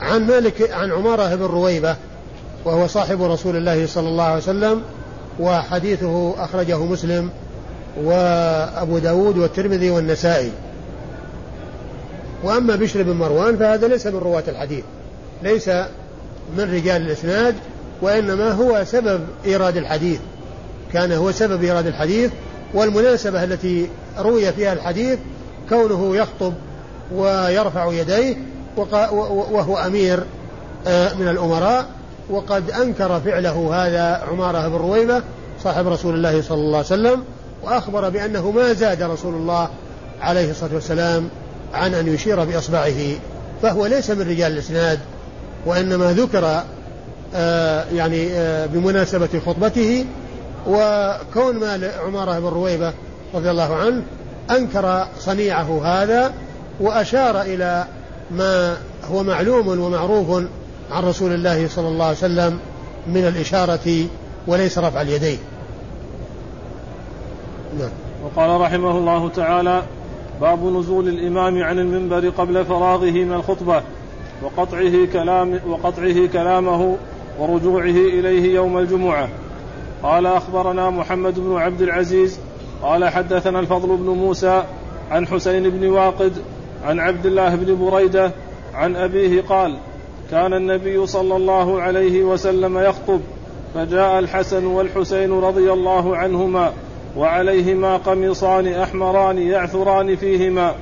عن 0.00 0.26
مالك 0.26 0.70
عن 0.72 0.92
عمارة 0.92 1.34
بن 1.34 1.44
رويبة 1.44 1.96
وهو 2.64 2.86
صاحب 2.86 3.22
رسول 3.22 3.56
الله 3.56 3.86
صلى 3.86 4.08
الله 4.08 4.24
عليه 4.24 4.42
وسلم 4.42 4.82
وحديثه 5.40 6.34
أخرجه 6.44 6.78
مسلم 6.78 7.30
وأبو 8.02 8.98
داود 8.98 9.38
والترمذي 9.38 9.90
والنسائي. 9.90 10.50
وأما 12.44 12.76
بشر 12.76 13.02
بن 13.02 13.12
مروان 13.12 13.56
فهذا 13.56 13.88
ليس 13.88 14.06
من 14.06 14.18
رواة 14.18 14.44
الحديث 14.48 14.84
ليس 15.42 15.68
من 16.56 16.74
رجال 16.74 17.02
الإسناد 17.02 17.54
وإنما 18.02 18.52
هو 18.52 18.84
سبب 18.84 19.20
إيراد 19.46 19.76
الحديث. 19.76 20.20
كان 20.92 21.12
هو 21.12 21.32
سبب 21.32 21.64
إيراد 21.64 21.86
الحديث 21.86 22.30
والمناسبة 22.74 23.44
التي 23.44 23.88
روي 24.18 24.52
فيها 24.52 24.72
الحديث 24.72 25.18
كونه 25.68 26.16
يخطب 26.16 26.52
ويرفع 27.14 27.92
يديه 27.92 28.36
وهو 28.76 29.76
أمير 29.76 30.24
آه، 30.86 31.14
من 31.14 31.28
الأمراء 31.28 31.86
وقد 32.30 32.70
أنكر 32.70 33.20
فعله 33.20 33.70
هذا 33.74 34.24
عمارة 34.30 34.68
بن 34.68 34.76
رويبة 34.76 35.22
صاحب 35.64 35.88
رسول 35.88 36.14
الله 36.14 36.42
صلى 36.42 36.58
الله 36.58 36.76
عليه 36.76 36.86
وسلم 36.86 37.24
وأخبر 37.64 38.08
بأنه 38.08 38.50
ما 38.50 38.72
زاد 38.72 39.02
رسول 39.02 39.34
الله 39.34 39.68
عليه 40.20 40.50
الصلاة 40.50 40.74
والسلام 40.74 41.28
عن 41.74 41.94
أن 41.94 42.14
يشير 42.14 42.44
بإصبعه 42.44 43.16
فهو 43.62 43.86
ليس 43.86 44.10
من 44.10 44.20
رجال 44.20 44.52
الإسناد 44.52 44.98
وإنما 45.66 46.12
ذكر 46.12 46.62
آه 47.34 47.84
يعني 47.94 48.32
آه 48.32 48.66
بمناسبة 48.66 49.28
خطبته 49.46 50.06
وكون 50.66 51.56
ما 51.56 51.90
عمارة 52.06 52.38
بن 52.38 52.46
رويبة 52.46 52.92
رضي 53.34 53.50
الله 53.50 53.74
عنه 53.76 54.02
أنكر 54.50 55.06
صنيعه 55.18 55.80
هذا 55.84 56.32
وأشار 56.80 57.42
إلى 57.42 57.84
ما 58.30 58.76
هو 59.10 59.22
معلوم 59.22 59.68
ومعروف 59.68 60.42
عن 60.90 61.04
رسول 61.04 61.34
الله 61.34 61.68
صلى 61.68 61.88
الله 61.88 62.04
عليه 62.04 62.16
وسلم 62.16 62.58
من 63.06 63.26
الإشارة 63.26 64.06
وليس 64.46 64.78
رفع 64.78 65.00
اليدين. 65.00 65.38
نعم. 67.78 67.90
وقال 68.24 68.60
رحمه 68.60 68.98
الله 68.98 69.28
تعالى 69.28 69.82
باب 70.40 70.64
نزول 70.64 71.08
الإمام 71.08 71.62
عن 71.62 71.78
المنبر 71.78 72.28
قبل 72.28 72.64
فراغه 72.64 73.10
من 73.10 73.32
الخطبة 73.32 73.82
وقطعه 74.42 75.06
كلام 75.12 75.60
وقطعه 75.68 76.26
كلامه 76.26 76.96
ورجوعه 77.38 77.84
إليه 77.84 78.54
يوم 78.54 78.78
الجمعة. 78.78 79.28
قال 80.02 80.26
أخبرنا 80.26 80.90
محمد 80.90 81.40
بن 81.40 81.56
عبد 81.56 81.82
العزيز 81.82 82.38
قال 82.82 83.08
حدثنا 83.08 83.60
الفضل 83.60 83.96
بن 83.96 84.06
موسى 84.06 84.64
عن 85.10 85.26
حسين 85.26 85.70
بن 85.70 85.86
واقد 85.90 86.32
عن 86.84 87.00
عبد 87.00 87.26
الله 87.26 87.54
بن 87.54 87.90
بريدة 87.90 88.32
عن 88.74 88.96
أبيه 88.96 89.42
قال 89.42 89.76
كان 90.30 90.54
النبي 90.54 91.06
صلى 91.06 91.36
الله 91.36 91.82
عليه 91.82 92.24
وسلم 92.24 92.78
يخطب 92.78 93.20
فجاء 93.74 94.18
الحسن 94.18 94.66
والحسين 94.66 95.32
رضي 95.32 95.72
الله 95.72 96.16
عنهما 96.16 96.72
وعليهما 97.16 97.96
قميصان 97.96 98.66
أحمران 98.66 99.38
يعثران 99.38 100.16
فيهما. 100.16 100.74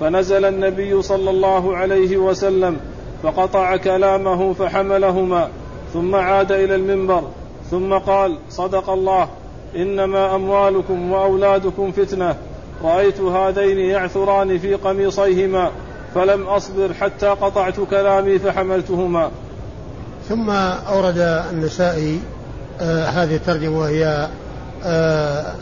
فنزل 0.00 0.44
النبي 0.44 1.02
صلى 1.02 1.30
الله 1.30 1.76
عليه 1.76 2.16
وسلم 2.16 2.76
فقطع 3.22 3.76
كلامه 3.76 4.52
فحملهما 4.52 5.48
ثم 5.92 6.14
عاد 6.14 6.52
إلى 6.52 6.74
المنبر 6.74 7.22
ثم 7.70 7.94
قال 7.94 8.38
صدق 8.50 8.90
الله 8.90 9.28
إنما 9.76 10.34
أموالكم 10.34 11.12
وأولادكم 11.12 11.92
فتنة 11.92 12.36
رأيت 12.84 13.20
هذين 13.20 13.78
يعثران 13.78 14.58
في 14.58 14.74
قميصيهما 14.74 15.70
فلم 16.14 16.42
أصبر 16.42 16.94
حتى 16.94 17.26
قطعت 17.26 17.80
كلامي 17.90 18.38
فحملتهما. 18.38 19.30
ثم 20.28 20.50
أورد 20.50 21.18
النسائي 21.52 22.20
آه 22.80 23.04
هذه 23.04 23.36
الترجمة 23.36 23.78
وهي 23.78 24.28
آه 24.84 25.54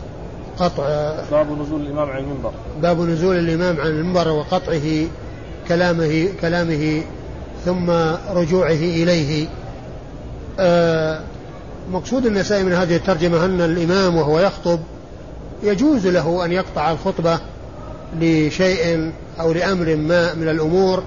قطع 0.58 0.84
باب 1.30 1.60
نزول 1.60 1.80
الإمام 1.80 2.10
عن 2.10 2.18
المنبر. 2.18 2.52
باب 2.82 3.00
نزول 3.00 3.38
الإمام 3.38 3.80
عن 3.80 3.86
المنبر 3.86 4.28
وقطعه 4.28 5.06
كلامه 5.68 6.28
كلامه 6.40 7.02
ثم 7.64 7.90
رجوعه 8.30 8.70
إليه. 8.70 9.48
آه 10.60 11.20
مقصود 11.90 12.26
النسائي 12.26 12.64
من 12.64 12.72
هذه 12.72 12.96
الترجمة 12.96 13.44
أن 13.44 13.60
الإمام 13.60 14.16
وهو 14.16 14.40
يخطب 14.40 14.80
يجوز 15.62 16.06
له 16.06 16.44
أن 16.44 16.52
يقطع 16.52 16.92
الخطبة 16.92 17.38
لشيء 18.20 19.12
أو 19.40 19.52
لأمر 19.52 19.96
ما 19.96 20.34
من 20.34 20.48
الأمور 20.48 21.02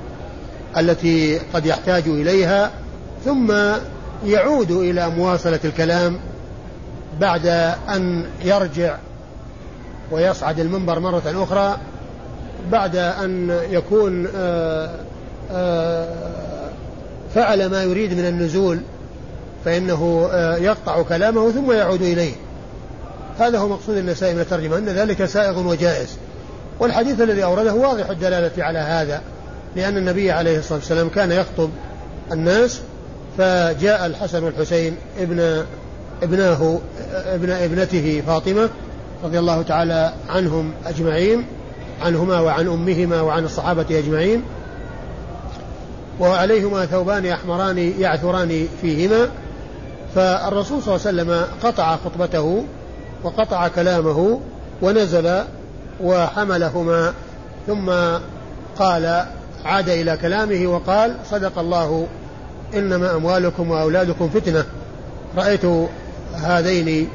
التي 0.77 1.39
قد 1.53 1.65
يحتاج 1.65 2.03
إليها 2.07 2.71
ثم 3.25 3.53
يعود 4.25 4.71
إلى 4.71 5.09
مواصلة 5.09 5.59
الكلام 5.65 6.19
بعد 7.19 7.45
أن 7.89 8.25
يرجع 8.43 8.97
ويصعد 10.11 10.59
المنبر 10.59 10.99
مرة 10.99 11.23
أخرى 11.25 11.77
بعد 12.71 12.95
أن 12.95 13.59
يكون 13.69 14.27
آه، 14.35 14.89
آه، 15.51 16.07
فعل 17.35 17.65
ما 17.65 17.83
يريد 17.83 18.13
من 18.13 18.25
النزول 18.25 18.79
فإنه 19.65 20.29
آه، 20.31 20.57
يقطع 20.57 21.01
كلامه 21.01 21.51
ثم 21.51 21.71
يعود 21.71 22.01
إليه. 22.01 22.33
هذا 23.39 23.59
هو 23.59 23.67
مقصود 23.67 23.97
النسائي 23.97 24.33
من 24.33 24.41
الترجمة 24.41 24.77
أن 24.77 24.85
ذلك 24.85 25.25
سائغ 25.25 25.67
وجائز. 25.67 26.17
والحديث 26.79 27.21
الذي 27.21 27.43
أورده 27.43 27.73
واضح 27.73 28.09
الدلالة 28.09 28.63
على 28.63 28.79
هذا 28.79 29.21
لأن 29.75 29.97
النبي 29.97 30.31
عليه 30.31 30.59
الصلاة 30.59 30.79
والسلام 30.79 31.09
كان 31.09 31.31
يخطب 31.31 31.69
الناس 32.31 32.81
فجاء 33.37 34.05
الحسن 34.05 34.43
والحسين 34.43 34.95
ابن 35.19 35.65
ابناه 36.23 36.79
ابن 37.13 37.49
ابنته 37.49 38.23
فاطمة 38.27 38.69
رضي 39.23 39.39
الله 39.39 39.61
تعالى 39.61 40.13
عنهم 40.29 40.71
أجمعين 40.85 41.45
عنهما 42.01 42.39
وعن 42.39 42.67
أمهما 42.67 43.21
وعن 43.21 43.45
الصحابة 43.45 43.85
أجمعين. 43.91 44.43
وعليهما 46.19 46.85
ثوبان 46.85 47.25
أحمران 47.25 47.77
يعثران 47.99 48.67
فيهما. 48.81 49.29
فالرسول 50.15 50.81
صلى 50.83 50.95
الله 50.95 51.07
عليه 51.07 51.33
وسلم 51.33 51.45
قطع 51.63 51.95
خطبته 51.95 52.63
وقطع 53.23 53.67
كلامه 53.67 54.39
ونزل 54.81 55.41
وحملهما. 56.03 57.13
ثم 57.67 57.91
قال 58.79 59.25
عاد 59.65 59.89
إلى 59.89 60.17
كلامه 60.17 60.67
وقال 60.67 61.15
صدق 61.31 61.59
الله 61.59 62.07
إنما 62.73 63.15
أموالكم 63.15 63.71
وأولادكم 63.71 64.29
فتنة. 64.29 64.65
رأيت 65.37 65.65
هذين 66.33 67.09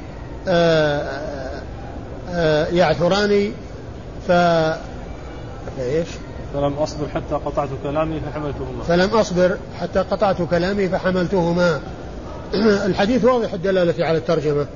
آه، 0.49 1.32
يعثران 2.73 3.53
ف 4.29 4.31
إيش؟ 5.81 6.09
فلم 6.55 6.73
أصبر 6.73 7.09
حتى 7.09 7.35
قطعت 7.35 7.69
كلامي 7.83 8.21
فحملتهما. 8.21 8.83
فلم 8.89 9.11
أصبر 9.11 9.57
حتى 9.81 9.99
قطعت 9.99 10.43
كلامي 10.43 10.89
فحملتهما. 10.89 11.81
الحديث 12.87 13.25
واضح 13.25 13.53
الدلالة 13.53 14.07
على 14.07 14.19
الترجمة. 14.19 14.67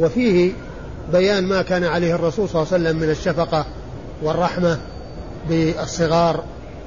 وفيه 0.00 0.52
بيان 1.12 1.44
ما 1.44 1.62
كان 1.62 1.84
عليه 1.84 2.14
الرسول 2.14 2.48
صلى 2.48 2.62
الله 2.62 2.72
عليه 2.72 2.84
وسلم 2.84 3.00
من 3.00 3.10
الشفقة 3.10 3.66
والرحمة 4.22 4.78
بالصغار 5.48 6.44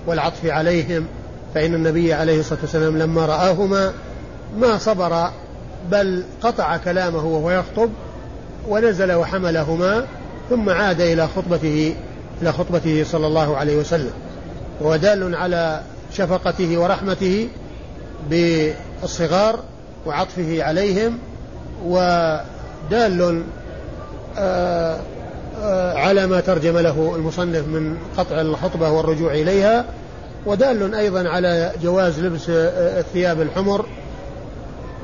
والعطف 0.08 0.46
عليهم 0.46 1.06
فإن 1.54 1.74
النبي 1.74 2.14
عليه 2.14 2.40
الصلاة 2.40 2.60
والسلام 2.62 2.98
لما 2.98 3.26
رآهما 3.26 3.94
ما 4.58 4.78
صبر 4.78 5.30
بل 5.92 6.24
قطع 6.42 6.78
كلامه 6.78 7.26
وهو 7.26 7.52
يخطب 7.52 7.90
ونزل 8.68 9.12
وحملهما 9.12 10.06
ثم 10.50 10.70
عاد 10.70 11.02
إلى 11.02 11.28
خطبته 11.28 11.96
إلى 12.42 12.54
خطبته 12.54 13.04
صلى 13.04 13.28
الله 13.28 13.58
عليه 13.58 13.78
وسلم. 13.78 14.12
وهو 14.82 14.96
دال 14.96 15.36
على 15.36 15.82
شفقته 16.14 16.78
ورحمته 16.78 17.48
بالصغار 18.30 19.60
وعطفه 20.06 20.64
عليهم 20.64 21.18
ودال 21.86 23.44
آه، 24.38 25.00
آه، 25.62 25.94
على 25.94 26.28
ما 26.28 26.40
ترجم 26.40 26.78
له 26.78 27.14
المصنف 27.16 27.68
من 27.68 27.98
قطع 28.18 28.42
الخطبة 28.42 28.92
والرجوع 28.92 29.34
إليها 29.34 29.86
ودال 30.46 30.96
أيضا 30.96 31.30
على 31.30 31.72
جواز 31.84 32.20
لبس 32.20 32.50
آه، 32.50 33.00
الثياب 33.00 33.42
الحمر 33.42 33.86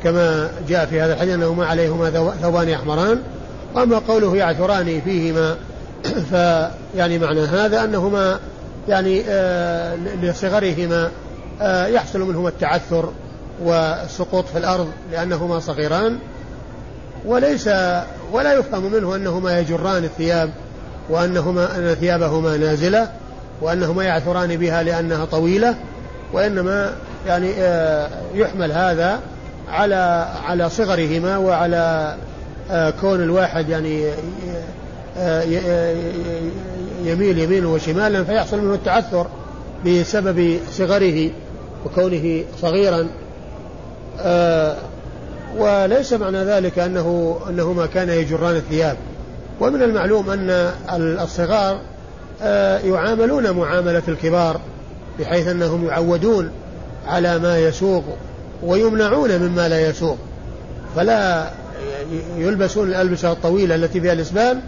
كما 0.03 0.49
جاء 0.69 0.85
في 0.85 1.01
هذا 1.01 1.13
الحديث 1.13 1.33
أنهما 1.33 1.65
عليهما 1.65 2.33
ثوبان 2.41 2.69
أحمران. 2.69 3.21
وأما 3.75 3.99
قوله 3.99 4.35
يعثران 4.35 5.01
فيهما 5.01 5.55
فيعني 6.29 7.19
معنى 7.19 7.41
هذا 7.41 7.83
أنهما 7.83 8.39
يعني 8.87 9.23
آه 9.27 9.95
لصغرهما 10.21 11.11
آه 11.61 11.87
يحصل 11.87 12.19
منهما 12.19 12.49
التعثر 12.49 13.11
والسقوط 13.63 14.45
في 14.45 14.57
الأرض 14.57 14.87
لأنهما 15.11 15.59
صغيران 15.59 16.19
وليس 17.25 17.67
ولا 18.31 18.53
يفهم 18.53 18.91
منه 18.91 19.15
أنهما 19.15 19.59
يجران 19.59 20.03
الثياب 20.03 20.49
وأنهما 21.09 21.77
أن 21.77 21.95
ثيابهما 21.95 22.57
نازلة 22.57 23.09
وأنهما 23.61 24.03
يعثران 24.03 24.57
بها 24.57 24.83
لأنها 24.83 25.25
طويلة 25.25 25.75
وإنما 26.33 26.93
يعني 27.27 27.53
آه 27.57 28.09
يحمل 28.33 28.71
هذا 28.71 29.19
على 29.69 30.27
على 30.45 30.69
صغرهما 30.69 31.37
وعلى 31.37 32.15
كون 33.01 33.23
الواحد 33.23 33.69
يعني 33.69 34.05
آه، 35.17 35.95
يميل 37.03 37.39
يمينا 37.39 37.67
وشمالا 37.67 38.23
فيحصل 38.23 38.61
منه 38.61 38.73
التعثر 38.73 39.27
بسبب 39.85 40.59
صغره 40.71 41.31
وكونه 41.85 42.43
صغيرا. 42.61 43.07
آه، 44.19 44.75
وليس 45.57 46.13
معنى 46.13 46.37
ذلك 46.37 46.79
أنه 46.79 47.39
انهما 47.49 47.85
كانا 47.85 48.13
يجران 48.13 48.55
الثياب. 48.55 48.97
ومن 49.59 49.81
المعلوم 49.81 50.29
أن 50.29 50.71
الصغار 51.21 51.79
يعاملون 52.85 53.51
معاملة 53.51 54.03
الكبار 54.07 54.59
بحيث 55.19 55.47
أنهم 55.47 55.87
يعودون 55.87 56.51
على 57.07 57.39
ما 57.39 57.59
يسوق 57.59 58.03
ويمنعون 58.63 59.37
مما 59.39 59.69
لا 59.69 59.89
يسوق. 59.89 60.17
فلا 60.95 61.49
يلبسون 62.37 62.89
الألبسة 62.89 63.31
الطويلة 63.31 63.75
التي 63.75 64.01
فيها 64.01 64.13
الإسبال 64.13 64.59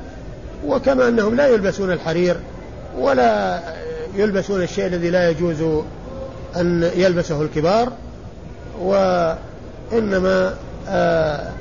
وكما 0.67 1.07
أنهم 1.07 1.35
لا 1.35 1.47
يلبسون 1.47 1.91
الحرير 1.91 2.35
ولا 2.97 3.59
يلبسون 4.15 4.61
الشيء 4.61 4.85
الذي 4.85 5.09
لا 5.09 5.29
يجوز 5.29 5.83
أن 6.55 6.91
يلبسه 6.95 7.41
الكبار 7.41 7.91
وإنما 8.79 10.53
آه، 10.89 11.51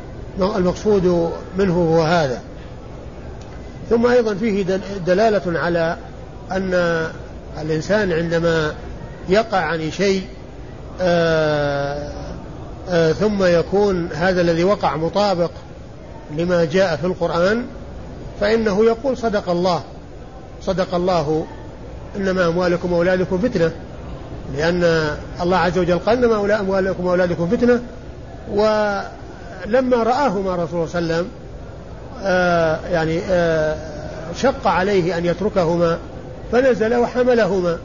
المقصود 0.41 1.33
منه 1.59 1.75
هو 1.75 2.03
هذا. 2.03 2.41
ثم 3.91 4.07
أيضا 4.07 4.35
فيه 4.35 4.63
دلالة 5.07 5.59
على 5.59 5.97
أن 6.53 6.75
الإنسان 7.61 8.13
عندما 8.13 8.75
يقع 9.29 9.59
عن 9.59 9.91
شيء 9.91 10.23
آه، 11.01 12.11
آه، 12.89 13.13
ثم 13.13 13.45
يكون 13.45 14.09
هذا 14.13 14.41
الذي 14.41 14.65
وقع 14.65 14.97
مطابق 14.97 15.51
لما 16.37 16.65
جاء 16.65 16.97
في 16.97 17.07
القرآن 17.07 17.65
فإنه 18.41 18.85
يقول 18.85 19.17
صدق 19.17 19.49
الله. 19.49 19.83
صدق 20.63 20.95
الله 20.95 21.47
إنما 22.17 22.47
أموالكم 22.47 22.93
وأولادكم 22.93 23.39
فتنة. 23.39 23.73
لأن 24.57 25.11
الله 25.43 25.57
عز 25.57 25.79
وجل 25.79 25.99
قال 25.99 26.25
إنما 26.25 26.61
أموالكم 26.61 27.07
وأولادكم 27.07 27.49
فتنة. 27.49 27.81
ولما 28.51 30.03
رآهما 30.03 30.55
رسول 30.55 30.75
الله 30.75 30.87
صلى 30.87 30.99
الله 30.99 31.15
عليه 31.15 31.23
وسلم 31.23 31.27
آه 32.23 32.79
يعني 32.93 33.21
آه 33.31 33.77
شق 34.37 34.67
عليه 34.67 35.19
أن 35.19 35.25
يتركهما 35.25 35.99
فنزل 36.53 36.95
وحملهما. 36.95 37.79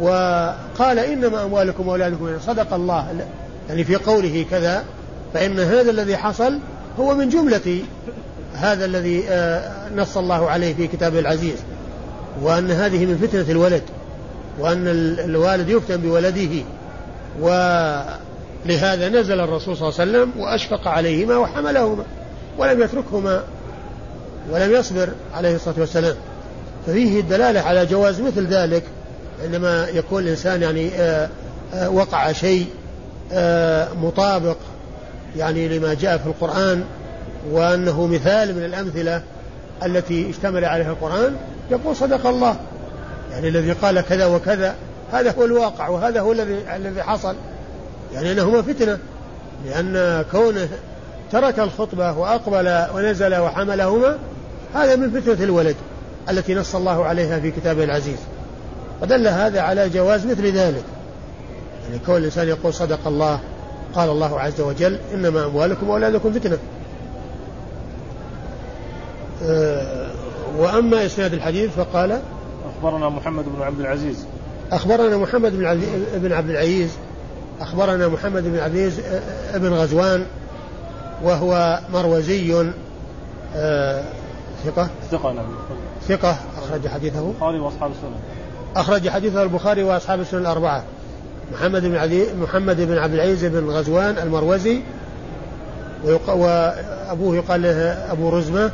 وقال 0.00 0.98
إنما 0.98 1.44
أموالكم 1.44 1.88
وأولادكم 1.88 2.38
صدق 2.46 2.74
الله. 2.74 3.06
يعني 3.68 3.84
في 3.84 3.96
قوله 3.96 4.46
كذا 4.50 4.84
فإن 5.34 5.60
هذا 5.60 5.90
الذي 5.90 6.16
حصل 6.16 6.58
هو 7.00 7.14
من 7.14 7.28
جملة 7.28 7.82
هذا 8.54 8.84
الذي 8.84 9.24
آه، 9.28 9.90
نص 9.96 10.16
الله 10.16 10.50
عليه 10.50 10.74
في 10.74 10.86
كتابه 10.86 11.18
العزيز 11.18 11.58
وأن 12.42 12.70
هذه 12.70 13.06
من 13.06 13.18
فتنة 13.18 13.50
الولد 13.50 13.82
وأن 14.58 14.88
الوالد 15.18 15.68
يفتن 15.68 15.96
بولده 15.96 16.62
ولهذا 17.40 19.08
نزل 19.08 19.40
الرسول 19.40 19.76
صلى 19.76 19.88
الله 19.88 20.00
عليه 20.00 20.10
وسلم 20.12 20.42
وأشفق 20.42 20.88
عليهما 20.88 21.36
وحملهما 21.36 22.04
ولم 22.58 22.82
يتركهما 22.82 23.42
ولم 24.50 24.72
يصبر 24.72 25.08
عليه 25.34 25.54
الصلاة 25.54 25.74
والسلام. 25.78 26.14
ففيه 26.86 27.20
الدلالة 27.20 27.60
على 27.60 27.86
جواز 27.86 28.20
مثل 28.20 28.46
ذلك 28.46 28.82
عندما 29.44 29.88
يكون 29.88 30.22
الإنسان 30.22 30.62
يعني 30.62 30.90
آه، 30.94 31.28
آه، 31.74 31.90
وقع 31.90 32.32
شيء 32.32 32.66
مطابق 34.02 34.56
يعني 35.36 35.78
لما 35.78 35.94
جاء 35.94 36.18
في 36.18 36.26
القرآن 36.26 36.84
وأنه 37.50 38.06
مثال 38.06 38.56
من 38.56 38.64
الأمثلة 38.64 39.22
التي 39.84 40.30
اشتمل 40.30 40.64
عليها 40.64 40.90
القرآن 40.90 41.36
يقول 41.70 41.96
صدق 41.96 42.26
الله. 42.26 42.56
يعني 43.32 43.48
الذي 43.48 43.72
قال 43.72 44.00
كذا 44.00 44.26
وكذا 44.26 44.74
هذا 45.12 45.34
هو 45.38 45.44
الواقع 45.44 45.88
وهذا 45.88 46.20
هو 46.20 46.32
الذي 46.32 46.58
الذي 46.76 47.02
حصل. 47.02 47.34
يعني 48.14 48.32
انهما 48.32 48.62
فتنة 48.62 48.98
لأن 49.66 50.24
كونه 50.32 50.68
ترك 51.32 51.58
الخطبة 51.60 52.18
وأقبل 52.18 52.86
ونزل 52.94 53.36
وحملهما 53.36 54.18
هذا 54.74 54.96
من 54.96 55.20
فتنة 55.20 55.44
الولد 55.44 55.76
التي 56.30 56.54
نص 56.54 56.74
الله 56.74 57.04
عليها 57.04 57.40
في 57.40 57.50
كتابه 57.50 57.84
العزيز. 57.84 58.18
ودل 59.02 59.28
هذا 59.28 59.60
على 59.60 59.88
جواز 59.88 60.26
مثل 60.26 60.46
ذلك. 60.46 60.84
يعني 61.88 61.98
كون 62.06 62.16
الإنسان 62.16 62.48
يقول 62.48 62.74
صدق 62.74 63.06
الله 63.06 63.40
قال 63.94 64.10
الله 64.10 64.40
عز 64.40 64.60
وجل 64.60 64.98
إنما 65.14 65.44
أموالكم 65.44 65.88
وأولادكم 65.88 66.32
فتنة. 66.32 66.58
أه 69.42 70.10
وأما 70.58 71.06
إسناد 71.06 71.32
الحديث 71.32 71.70
فقال 71.70 72.20
أخبرنا 72.76 73.08
محمد 73.08 73.44
بن 73.44 73.62
عبد 73.62 73.80
العزيز. 73.80 74.26
أخبرنا 74.72 75.16
محمد 75.16 75.52
بن 76.14 76.32
عبد 76.32 76.50
العزيز 76.50 76.90
أخبرنا 77.60 78.08
محمد 78.08 78.42
بن 78.42 78.58
عبد 78.58 78.76
العزيز 78.76 79.00
بن 79.54 79.72
غزوان 79.72 80.26
وهو 81.22 81.80
مروزي 81.92 82.72
أه 83.56 84.02
ثقة. 84.64 84.88
ثقة 85.10 85.32
نعم 85.32 85.46
ثقة 86.08 86.36
أخرج 86.58 86.88
حديثه. 86.88 87.30
البخاري 87.30 87.58
وأصحاب 87.58 87.90
السنن 87.90 88.20
أخرج 88.76 89.08
حديثه 89.08 89.42
البخاري 89.42 89.82
وأصحاب 89.82 90.20
السنن 90.20 90.40
الأربعة. 90.40 90.84
محمد 91.52 91.82
بن 91.82 91.96
علي 91.96 92.26
محمد 92.40 92.80
بن 92.80 92.98
عبد 92.98 93.14
العزيز 93.14 93.44
بن 93.44 93.70
غزوان 93.70 94.18
المروزي 94.18 94.80
وأبوه 96.28 97.36
يقال 97.36 97.62
له 97.62 97.92
أبو 98.12 98.28
رزمة 98.28 98.70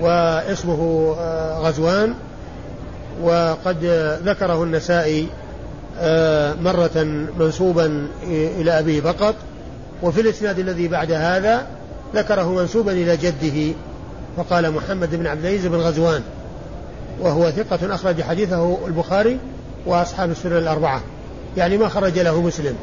واسمه 0.00 1.14
آه، 1.18 1.58
غزوان 1.58 2.14
وقد 3.22 3.84
ذكره 4.24 4.62
النسائي 4.62 5.28
آه، 5.98 6.54
مرة 6.54 7.26
منسوبا 7.38 8.06
إلى 8.30 8.78
أبيه 8.78 9.00
فقط 9.00 9.34
وفي 10.02 10.20
الإسناد 10.20 10.58
الذي 10.58 10.88
بعد 10.88 11.12
هذا 11.12 11.66
ذكره 12.14 12.54
منسوبا 12.54 12.92
إلى 12.92 13.16
جده 13.16 13.74
فقال 14.36 14.70
محمد 14.70 15.14
بن 15.14 15.26
عبد 15.26 15.44
العزيز 15.44 15.66
بن 15.66 15.76
غزوان 15.76 16.22
وهو 17.20 17.50
ثقة 17.50 17.94
أخرج 17.94 18.22
حديثه 18.22 18.78
البخاري 18.86 19.38
وأصحاب 19.86 20.30
السنن 20.30 20.56
الأربعة. 20.56 21.00
يعني 21.56 21.76
ما 21.76 21.88
خرج 21.88 22.18
له 22.18 22.40
مسلم. 22.40 22.76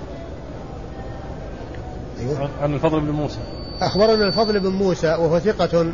أيوة. 2.20 2.50
عن 2.62 2.74
الفضل 2.74 3.00
بن 3.00 3.12
موسى. 3.12 3.40
أخبرنا 3.82 4.28
الفضل 4.28 4.60
بن 4.60 4.70
موسى 4.70 5.08
وهو 5.08 5.40
ثقة 5.40 5.94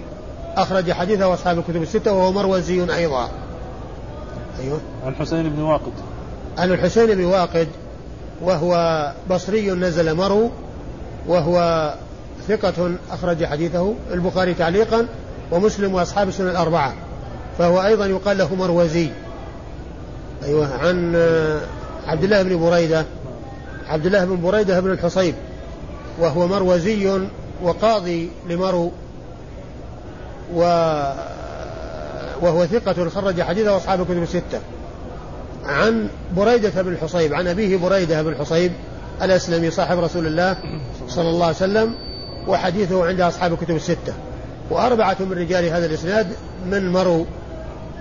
أخرج 0.55 0.91
حديثه 0.91 1.33
أصحاب 1.33 1.59
الكتب 1.59 1.81
الستة 1.81 2.13
وهو 2.13 2.31
مروزي 2.31 2.95
أيضا. 2.95 3.29
أيوة. 4.59 4.79
عن 5.05 5.15
حسين 5.15 5.49
بن 5.49 5.61
واقد. 5.61 5.91
عن 6.57 6.71
الحسين 6.71 7.15
بن 7.15 7.25
واقد 7.25 7.67
وهو 8.41 9.13
بصري 9.29 9.71
نزل 9.71 10.15
مرو 10.15 10.49
وهو 11.27 11.93
ثقة 12.47 12.91
أخرج 13.11 13.45
حديثه 13.45 13.93
البخاري 14.11 14.53
تعليقا 14.53 15.07
ومسلم 15.51 15.93
وأصحاب 15.93 16.27
السنن 16.27 16.49
الأربعة. 16.49 16.93
فهو 17.57 17.83
أيضا 17.83 18.05
يقال 18.05 18.37
له 18.37 18.55
مروزي. 18.55 19.09
أيوة. 20.43 20.77
عن 20.77 21.15
عبد 22.07 22.23
الله 22.23 22.43
بن 22.43 22.59
بريدة. 22.59 23.05
عبد 23.87 24.05
الله 24.05 24.25
بن 24.25 24.41
بريدة 24.41 24.79
بن 24.79 24.91
الحصيب. 24.91 25.35
وهو 26.19 26.47
مروزي 26.47 27.27
وقاضي 27.63 28.29
لمرو 28.49 28.91
و 30.53 30.61
وهو 32.41 32.65
ثقة 32.65 33.09
خرج 33.09 33.41
حديثه 33.41 33.77
أصحاب 33.77 34.01
الكتب 34.01 34.23
الستة. 34.23 34.59
عن 35.65 36.09
بريدة 36.35 36.81
بن 36.81 36.93
الحصيب 36.93 37.33
عن 37.33 37.47
أبيه 37.47 37.77
بريدة 37.77 38.21
بن 38.21 38.29
الحصيب 38.29 38.71
الأسلمي 39.21 39.71
صاحب 39.71 39.99
رسول 39.99 40.27
الله 40.27 40.57
صلى 41.07 41.29
الله 41.29 41.45
عليه 41.45 41.55
وسلم 41.55 41.95
وحديثه 42.47 43.05
عند 43.05 43.21
أصحاب 43.21 43.53
الكتب 43.53 43.75
الستة. 43.75 44.13
وأربعة 44.69 45.17
من 45.19 45.31
رجال 45.31 45.65
هذا 45.65 45.85
الإسناد 45.85 46.27
من 46.65 46.91
مرو 46.91 47.25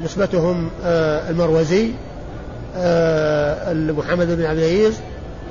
نسبتهم 0.05 0.71
آه، 0.85 1.31
المروزي 1.31 1.91
محمد 3.93 4.27
بن 4.27 4.45
عبد 4.45 4.59
العزيز 4.59 5.01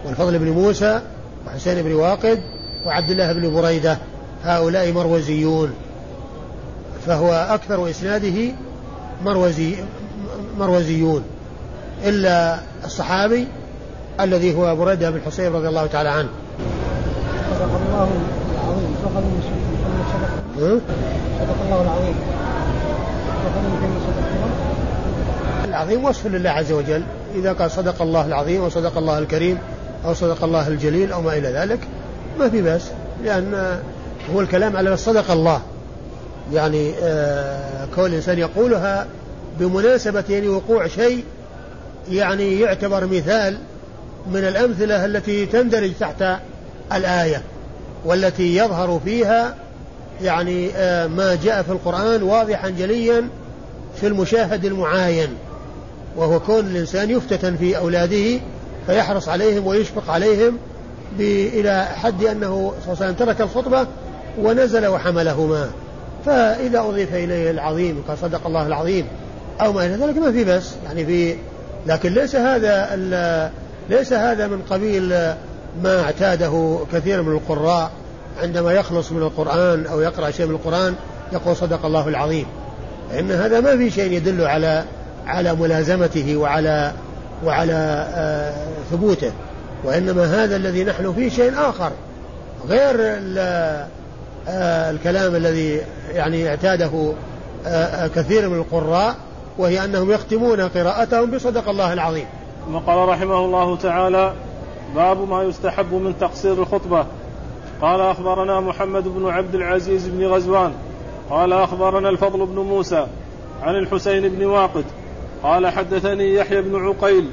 والفضل 0.05 0.39
بن 0.39 0.49
موسى 0.49 1.01
وحسين 1.47 1.81
بن 1.81 1.93
واقد 1.93 2.39
وعبد 2.85 3.09
الله 3.09 3.33
بن 3.33 3.53
بريدة. 3.53 3.97
هؤلاء 4.43 4.91
مروزيون. 4.91 5.73
فهو 7.05 7.33
أكثر 7.33 7.89
إسناده 7.89 8.51
مروزي 9.23 9.75
مروزيون. 10.59 11.23
إلا 12.05 12.59
الصحابي 12.85 13.47
الذي 14.19 14.55
هو 14.55 14.75
بريدة 14.75 15.09
بن 15.09 15.21
حصيب 15.25 15.55
رضي 15.55 15.67
الله 15.67 15.85
تعالى 15.85 16.09
عنه. 16.09 16.29
صدق 17.51 17.63
الله 17.63 18.09
العظيم. 18.63 18.91
صدق 19.03 19.17
الله 21.65 21.81
العظيم. 21.81 22.15
العظيم. 23.45 24.04
وصف 25.93 26.27
لله 26.27 26.49
عز 26.49 26.71
وجل. 26.71 27.03
إذا 27.35 27.53
قال 27.53 27.71
صدق 27.71 28.01
الله 28.01 28.25
العظيم 28.25 28.61
أو 28.61 28.69
صدق 28.69 28.97
الله 28.97 29.17
الكريم 29.17 29.57
أو 30.05 30.13
صدق 30.13 30.43
الله 30.43 30.67
الجليل 30.67 31.11
أو 31.11 31.21
ما 31.21 31.37
إلى 31.37 31.47
ذلك 31.47 31.79
ما 32.39 32.49
في 32.49 32.61
بأس 32.61 32.81
لأن 33.23 33.79
هو 34.33 34.41
الكلام 34.41 34.77
على 34.77 34.97
صدق 34.97 35.31
الله. 35.31 35.61
يعني 36.53 36.93
آه 37.03 37.87
كون 37.95 38.05
الإنسان 38.05 38.39
يقولها 38.39 39.07
بمناسبة 39.59 40.23
يعني 40.29 40.47
وقوع 40.47 40.87
شيء 40.87 41.23
يعني 42.11 42.59
يعتبر 42.59 43.05
مثال 43.05 43.57
من 44.31 44.39
الأمثلة 44.39 45.05
التي 45.05 45.45
تندرج 45.45 45.91
تحت 45.99 46.23
الآية 46.93 47.41
والتي 48.05 48.55
يظهر 48.55 48.99
فيها 49.05 49.55
يعني 50.21 50.69
آه 50.75 51.07
ما 51.07 51.37
جاء 51.43 51.61
في 51.61 51.71
القرآن 51.71 52.23
واضحا 52.23 52.69
جليا 52.69 53.29
في 53.95 54.07
المشاهد 54.07 54.65
المعاين. 54.65 55.29
وهو 56.17 56.39
كون 56.39 56.59
الإنسان 56.59 57.09
يفتتن 57.09 57.57
في 57.57 57.77
أولاده 57.77 58.39
فيحرص 58.87 59.29
عليهم 59.29 59.67
ويشفق 59.67 60.11
عليهم 60.11 60.57
إلى 61.19 61.85
حد 61.85 62.23
أنه 62.23 62.73
صلى 62.85 62.93
الله 62.93 63.03
عليه 63.03 63.13
وسلم 63.13 63.13
ترك 63.13 63.41
الخطبة 63.41 63.87
ونزل 64.41 64.87
وحملهما. 64.87 65.69
فإذا 66.25 66.79
أضيف 66.79 67.13
إليه 67.13 67.51
العظيم 67.51 68.03
قال 68.07 68.17
صدق 68.17 68.47
الله 68.47 68.67
العظيم 68.67 69.07
أو 69.61 69.73
ما 69.73 69.85
إلى 69.85 69.95
ذلك 69.95 70.17
ما 70.17 70.31
في 70.31 70.43
بس. 70.43 70.71
يعني 70.85 71.05
في 71.05 71.35
لكن 71.87 72.13
ليس 72.13 72.35
هذا 72.35 73.51
ليس 73.89 74.13
هذا 74.13 74.47
من 74.47 74.61
قبيل 74.69 75.09
ما 75.83 76.01
اعتاده 76.01 76.79
كثير 76.93 77.21
من 77.21 77.31
القراء. 77.31 77.91
عندما 78.41 78.73
يخلص 78.73 79.11
من 79.11 79.21
القرآن 79.21 79.85
أو 79.85 80.01
يقرأ 80.01 80.31
شيء 80.31 80.45
من 80.45 80.55
القرآن 80.55 80.95
يقول 81.33 81.55
صدق 81.55 81.85
الله 81.85 82.07
العظيم. 82.07 82.45
إن 83.19 83.31
هذا 83.31 83.59
ما 83.59 83.77
في 83.77 83.91
شيء 83.91 84.11
يدل 84.11 84.41
على 84.41 84.83
على 85.27 85.55
ملازمته 85.55 86.37
وعلى 86.37 86.91
وعلى 87.45 88.07
آه 88.15 88.53
ثبوته 88.91 89.31
وإنما 89.83 90.43
هذا 90.43 90.55
الذي 90.55 90.83
نحن 90.83 91.13
فيه 91.13 91.29
شيء 91.29 91.53
آخر 91.69 91.91
غير 92.67 92.95
آه 93.37 93.87
الكلام 94.91 95.35
الذي 95.35 95.81
يعني 96.13 96.49
اعتاده 96.49 97.13
آه, 97.67 98.07
كثير 98.07 98.49
من 98.49 98.57
القراء 98.57 99.15
وهي 99.57 99.85
أنهم 99.85 100.11
يختمون 100.11 100.61
قراءتهم 100.61 101.31
بصدق 101.31 101.69
الله 101.69 101.93
العظيم. 101.93 102.25
ثم 102.65 102.77
قال 102.77 103.09
رحمه 103.09 103.39
الله 103.39 103.77
تعالى 103.77 104.33
باب 104.95 105.29
ما 105.29 105.43
يستحب 105.43 105.93
من 105.93 106.13
تقصير 106.19 106.53
الخطبة. 106.53 107.05
قال 107.81 108.01
أخبرنا 108.01 108.59
محمد 108.59 109.03
بن 109.03 109.27
عبد 109.27 109.55
العزيز 109.55 110.07
بن 110.07 110.25
غزوان. 110.25 110.71
قال 111.29 111.53
أخبرنا 111.53 112.09
الفضل 112.09 112.45
بن 112.45 112.55
موسى 112.55 113.07
عن 113.61 113.75
الحسين 113.75 114.29
بن 114.29 114.45
واقد. 114.45 114.83
قال 115.45 115.67
حدثني 115.67 116.35
يحيى 116.35 116.61
بن 116.61 116.75
عقيل 116.75 117.29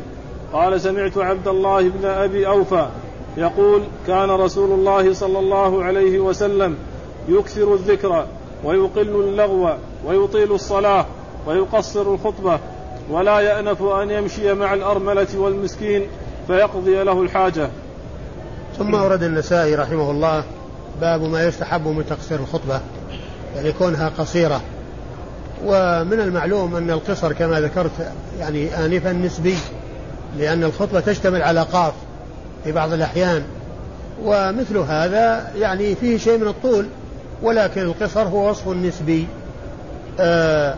قال 0.52 0.80
سمعت 0.80 1.18
عبد 1.18 1.48
الله 1.48 1.88
بن 1.88 2.04
أبي 2.04 2.46
أوفى 2.46 2.88
يقول 3.36 3.82
كان 4.06 4.30
رسول 4.30 4.70
الله 4.70 5.14
صلى 5.14 5.38
الله 5.38 5.84
عليه 5.84 6.18
وسلم 6.18 6.76
يكثر 7.28 7.74
الذكر 7.74 8.26
ويقل 8.64 9.08
اللغو 9.08 9.70
ويطيل 10.06 10.52
الصلاة 10.52 11.06
ويقصر 11.46 12.14
الخطبة 12.14 12.58
ولا 13.10 13.40
يأنف 13.40 13.82
أن 13.82 14.10
يمشي 14.10 14.54
مع 14.54 14.74
الأرملة 14.74 15.28
والمسكين 15.34 16.06
فيقضي 16.46 17.02
له 17.02 17.22
الحاجة. 17.22 17.68
ثم 18.78 18.94
أورد 18.94 19.22
النسائي 19.22 19.74
رحمه 19.74 20.10
الله 20.10 20.44
باب 21.00 21.22
ما 21.22 21.44
يستحب 21.44 21.88
من 21.88 22.06
تقصير 22.06 22.38
الخطبة 22.38 22.80
يعني 23.56 23.72
كونها 23.72 24.12
قصيرة. 24.18 24.60
ومن 25.64 26.20
المعلوم 26.20 26.76
أن 26.76 26.90
القصر 26.90 27.32
كما 27.32 27.60
ذكرت 27.60 27.90
يعني 28.38 28.84
آنفا 28.84 29.12
نسبي 29.12 29.56
لأن 30.38 30.64
الخطبة 30.64 31.00
تشتمل 31.00 31.42
على 31.42 31.62
قاف 31.62 31.92
في 32.64 32.72
بعض 32.72 32.92
الأحيان. 32.92 33.42
ومثل 34.22 34.78
هذا 34.78 35.50
يعني 35.58 35.94
فيه 35.94 36.18
شيء 36.18 36.38
من 36.38 36.48
الطول 36.48 36.86
ولكن 37.42 37.80
القصر 37.80 38.22
هو 38.22 38.50
وصف 38.50 38.68
نسبي. 38.68 39.26
آه، 40.20 40.74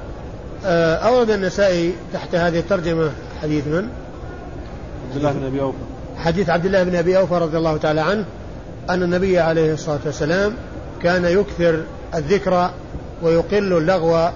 آه، 0.67 0.95
أورد 0.95 1.31
النسائي 1.31 1.93
تحت 2.13 2.35
هذه 2.35 2.59
الترجمة 2.59 3.11
حديث 3.43 3.67
من؟ 3.67 3.89
عبد 5.09 5.17
الله 5.17 5.33
بن 5.33 5.47
أبي 5.47 5.61
أوفى. 5.61 5.79
حديث 6.17 6.51
عبد 6.51 6.67
الله 6.67 6.83
بن 6.83 6.97
أبي 6.97 7.19
أوفى 7.19 7.35
رضي 7.35 7.59
الله 7.59 7.77
تعالى 7.77 8.01
عنه 8.01 8.25
أن 8.91 9.03
النبي 9.03 9.39
عليه 9.39 9.73
الصلاة 9.73 9.99
والسلام 10.07 10.53
كان 11.03 11.25
يكثر 11.25 11.81
الذكر 12.15 12.71
ويقل 13.23 13.73
اللغو 13.73 14.29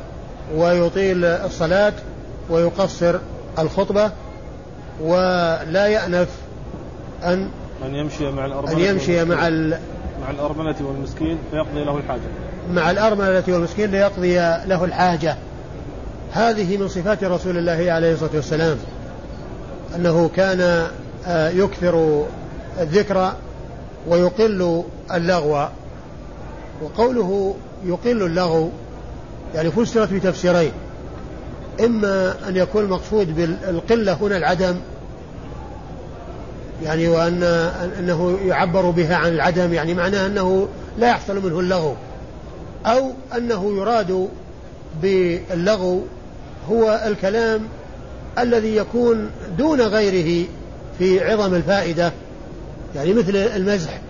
ويطيل 0.55 1.25
الصلاة 1.25 1.93
ويقصر 2.51 3.19
الخطبة 3.59 4.11
ولا 5.01 5.87
يأنف 5.87 6.29
أن 7.25 7.49
أن 7.87 7.95
يمشي 7.95 8.31
مع 8.31 8.47
الأرملة 8.47 8.73
أن 8.73 8.81
يمشي 8.81 9.25
مع 9.25 9.49
مع 10.23 10.31
الأرملة 10.31 10.75
والمسكين 10.81 11.39
فيقضي 11.51 11.85
له 11.85 11.97
الحاجة. 11.97 12.21
مع 12.71 12.91
الأرملة 12.91 13.45
والمسكين 13.49 13.91
ليقضي 13.91 14.37
له 14.67 14.85
الحاجة. 14.85 15.37
هذه 16.33 16.77
من 16.77 16.89
صفات 16.89 17.25
رسول 17.25 17.59
الله 17.59 17.93
عليه 17.93 18.13
الصلاة 18.13 18.31
والسلام 18.35 18.79
أنه 19.97 20.31
كان 20.37 20.87
آه، 21.27 21.49
يكثر 21.49 22.25
الذكر 22.81 23.33
ويقل 24.09 24.85
اللغو. 25.15 25.69
وقوله 26.83 27.55
يقل 27.85 28.23
اللغو 28.23 28.71
يعني 29.55 29.71
فسرت 29.71 30.13
بتفسيرين. 30.13 30.73
إما 31.85 32.35
أن 32.49 32.57
يكون 32.57 32.85
المقصود 32.85 33.37
بالقلة 33.37 34.13
هنا 34.13 34.37
العدم 34.37 34.77
يعني 36.83 37.09
وأن 37.09 37.43
أنه 37.99 38.39
يعبر 38.47 38.91
بها 38.91 39.17
عن 39.17 39.33
العدم 39.33 39.73
يعني 39.73 39.95
معناه 39.95 40.27
أنه 40.27 40.69
لا 40.99 41.09
يحصل 41.09 41.45
منه 41.45 41.61
اللغو. 41.61 41.95
أو 42.87 43.11
أنه 43.37 43.77
يراد 43.77 44.29
باللغو 45.03 46.03
هو 46.71 47.03
الكلام 47.07 47.61
الذي 48.39 48.77
يكون 48.77 49.31
دون 49.59 49.81
غيره 49.81 50.47
في 50.99 51.25
عظم 51.25 51.55
الفائدة 51.55 52.13
يعني 52.95 53.13
مثل 53.13 53.37
المزح. 53.37 54.01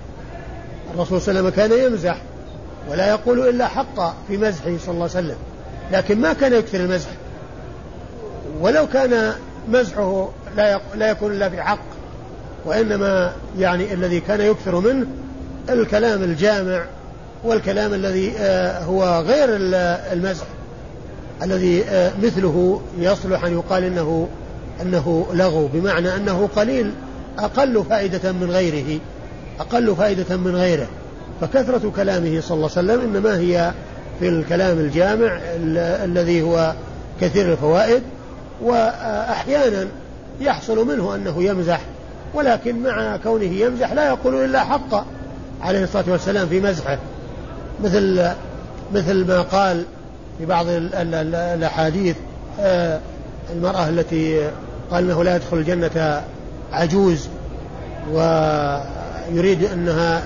الرسول 0.95 1.21
صلى 1.21 1.31
الله 1.31 1.41
عليه 1.41 1.51
وسلم 1.51 1.69
كان 1.69 1.93
يمزح. 1.93 2.17
ولا 2.89 3.09
يقول 3.09 3.49
إلا 3.49 3.69
حقا 3.69 4.15
في 4.29 4.37
مزحه 4.37 4.77
صلى 4.79 4.95
الله 4.95 5.11
عليه 5.15 5.27
وسلم. 5.27 5.37
لكن 5.93 6.21
ما 6.21 6.33
كان 6.33 6.53
يكثر 6.53 6.81
المزح. 6.81 7.11
ولو 8.61 8.87
كان 8.87 9.33
مزحه 9.69 10.29
لا 10.57 10.81
لا 10.95 11.11
يكون 11.11 11.33
إلا 11.33 11.49
في 11.49 11.63
حق. 11.63 11.79
وإنما 12.65 13.33
يعني 13.59 13.95
الذي 13.95 14.21
كان 14.21 14.41
يكثر 14.41 14.81
منه 14.81 15.07
الكلام 15.69 16.23
الجامع 16.23 16.85
والكلام 17.45 17.95
الذي 17.95 18.33
آه، 18.39 18.83
هو 18.83 19.23
غير 19.27 19.49
المزح. 20.13 20.47
الذي 21.43 21.85
آه، 21.85 22.13
مثله 22.23 22.81
يصلح 22.99 23.45
أن 23.45 23.53
يقال 23.53 23.85
إنه 23.85 24.29
أنه 24.83 25.27
لغو 25.33 25.67
بمعنى 25.67 26.17
أنه 26.17 26.49
قليل 26.57 26.93
أقل 27.39 27.85
فائدة 27.91 28.33
من 28.33 28.51
غيره 28.51 29.01
أقل 29.61 29.97
فائدة 29.97 30.37
من 30.37 30.57
غيره. 30.57 30.87
فكثرة 31.41 31.93
كلامه 31.97 32.41
صلى 32.41 32.57
الله 32.57 32.71
عليه 32.77 32.93
وسلم 32.93 33.01
إنما 33.01 33.39
هي 33.39 33.73
في 34.21 34.29
الكلام 34.29 34.79
الجامع 34.79 35.39
الذي 36.05 36.43
هو 36.43 36.73
كثير 37.21 37.53
الفوائد 37.53 38.03
وأحيانا 38.63 39.87
يحصل 40.41 40.87
منه 40.87 41.15
أنه 41.15 41.43
يمزح 41.43 41.81
ولكن 42.35 42.83
مع 42.83 43.17
كونه 43.17 43.45
يمزح 43.45 43.93
لا 43.93 44.09
يقول 44.09 44.45
إلا 44.45 44.65
حقا 44.65 45.07
عليه 45.63 45.85
الصلاة 45.85 46.05
والسلام 46.09 46.49
في 46.49 46.61
مزحه. 46.61 46.99
مثل 47.85 48.31
مثل 48.95 49.27
ما 49.27 49.43
قال 49.43 49.85
في 50.39 50.47
بعض 50.47 50.67
الأحاديث 50.69 52.17
آه، 52.61 53.01
المرأة 53.53 53.89
التي 53.89 54.51
قال 54.91 55.05
إنه 55.05 55.25
لا 55.25 55.37
يدخل 55.37 55.57
الجنة 55.57 56.23
عجوز 56.73 57.29
ويريد 58.13 59.65
أنها 59.65 60.23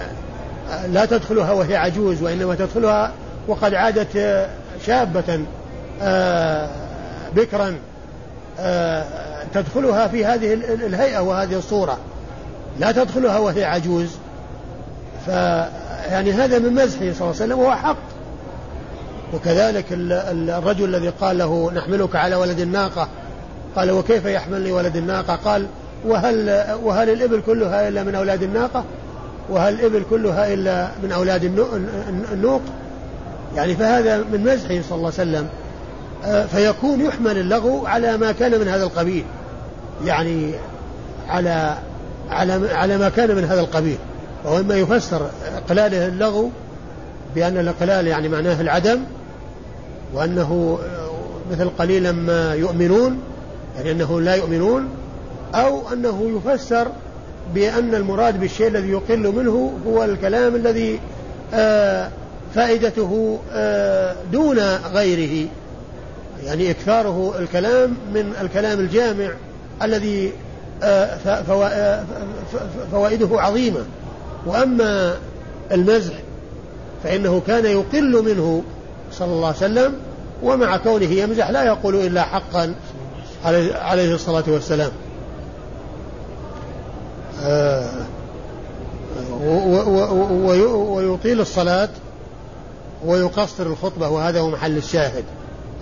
لا 0.89 1.05
تدخلها 1.05 1.53
وهي 1.53 1.77
عجوز 1.77 2.23
وإنما 2.23 2.55
تدخلها 2.55 3.13
وقد 3.49 3.75
عادت 3.75 4.47
شابة 4.87 5.41
آه، 6.03 6.69
بكرا 7.37 7.75
آه، 8.61 9.05
تدخلها 9.55 10.07
في 10.09 10.25
هذه 10.25 10.55
الهيئة 10.55 11.21
وهذه 11.21 11.59
الصورة. 11.59 11.99
لا 12.79 12.93
تدخلها 12.93 13.39
وهي 13.39 13.65
عجوز. 13.65 14.11
فيعني 15.27 16.33
هذا 16.33 16.59
من 16.59 16.75
مزحه 16.75 16.99
صلى 16.99 17.11
الله 17.11 17.21
عليه 17.21 17.29
وسلم 17.31 17.59
وهو 17.59 17.73
حق. 17.73 17.97
وكذلك 19.35 19.85
الرجل 19.91 20.95
الذي 20.95 21.09
قال 21.09 21.39
له 21.39 21.73
نحملك 21.75 22.17
على 22.17 22.37
ولد 22.37 22.61
الناقة 22.61 23.09
قال 23.77 23.91
وكيف 23.91 24.25
يحملني 24.25 24.73
ولد 24.73 24.97
الناقة؟ 24.97 25.35
قال 25.35 25.67
وهل 26.07 26.65
وهل 26.83 27.11
الإبل 27.11 27.43
كلها 27.47 27.89
إلا 27.89 28.03
من 28.03 28.15
أولاد 28.15 28.43
الناقة؟ 28.43 28.85
وهل 29.51 29.75
الإبل 29.75 30.03
كلها 30.11 30.55
إلا 30.55 30.91
من 31.03 31.13
أولاد 31.13 31.45
النوق؟ 32.33 32.61
يعني 33.57 33.75
فهذا 33.75 34.25
من 34.33 34.41
مزحه 34.41 34.83
صلى 34.89 34.97
الله 34.97 35.13
عليه 35.19 35.31
وسلم. 35.31 35.49
آه، 36.25 36.47
فيكون 36.47 37.01
يحمل 37.01 37.39
اللغو 37.39 37.87
على 37.87 38.17
ما 38.17 38.33
كان 38.33 38.61
من 38.61 38.69
هذا 38.69 38.85
القبيل. 38.85 39.25
يعني 40.05 40.55
على 41.29 41.79
على 42.31 42.69
على 42.73 42.99
ما 42.99 43.09
كان 43.09 43.37
من 43.37 43.45
هذا 43.45 43.61
القبيل. 43.61 43.99
وهو 44.45 44.59
إما 44.59 44.75
يفسر 44.75 45.31
إقلاله 45.57 46.07
اللغو 46.07 46.51
بأن 47.35 47.59
الإقلال 47.59 48.07
يعني 48.07 48.29
معناه 48.29 48.61
العدم 48.61 49.01
وأنه 50.15 50.79
مثل 51.53 51.71
قليلا 51.79 52.13
ما 52.13 52.55
يؤمنون 52.55 53.19
يعني 53.77 53.91
أنه 53.91 54.21
لا 54.21 54.35
يؤمنون 54.35 54.89
أو 55.55 55.93
أنه 55.93 56.31
يفسر 56.37 56.87
بأن 57.55 57.95
المراد 57.95 58.41
بالشيء 58.41 58.69
الذي 58.69 58.91
يقل 58.91 59.33
منه 59.37 59.73
هو 59.87 60.05
الكلام 60.05 60.55
الذي 60.55 61.01
آه 61.55 62.11
فائدته 62.55 63.39
آه 63.53 64.17
دون 64.33 64.59
غيره. 64.95 65.49
يعني 66.45 66.71
إكثاره 66.71 67.35
الكلام 67.39 67.95
من 68.15 68.33
الكلام 68.41 68.81
الجامع 68.81 69.31
الذي 69.83 70.33
آه، 70.83 71.43
فوائده 72.93 73.41
عظيمة. 73.41 73.85
وأما 74.47 75.15
المزح 75.73 76.15
فإنه 77.05 77.43
كان 77.47 77.65
يقل 77.65 78.25
منه 78.25 78.63
صلى 79.13 79.33
الله 79.33 79.47
عليه 79.47 79.57
وسلم 79.57 79.95
ومع 80.43 80.77
كونه 80.77 81.11
يمزح 81.11 81.51
لا 81.51 81.65
يقول 81.65 81.95
إلا 81.95 82.23
حقا 82.23 82.75
عليه 83.75 84.15
الصلاة 84.15 84.45
والسلام. 84.49 84.91
ويطيل 90.97 91.41
الصلاة 91.41 91.89
ويقصر 93.05 93.67
الخطبة 93.67 94.09
وهذا 94.09 94.41
هو 94.41 94.51
محل 94.51 94.77
الشاهد. 94.77 95.25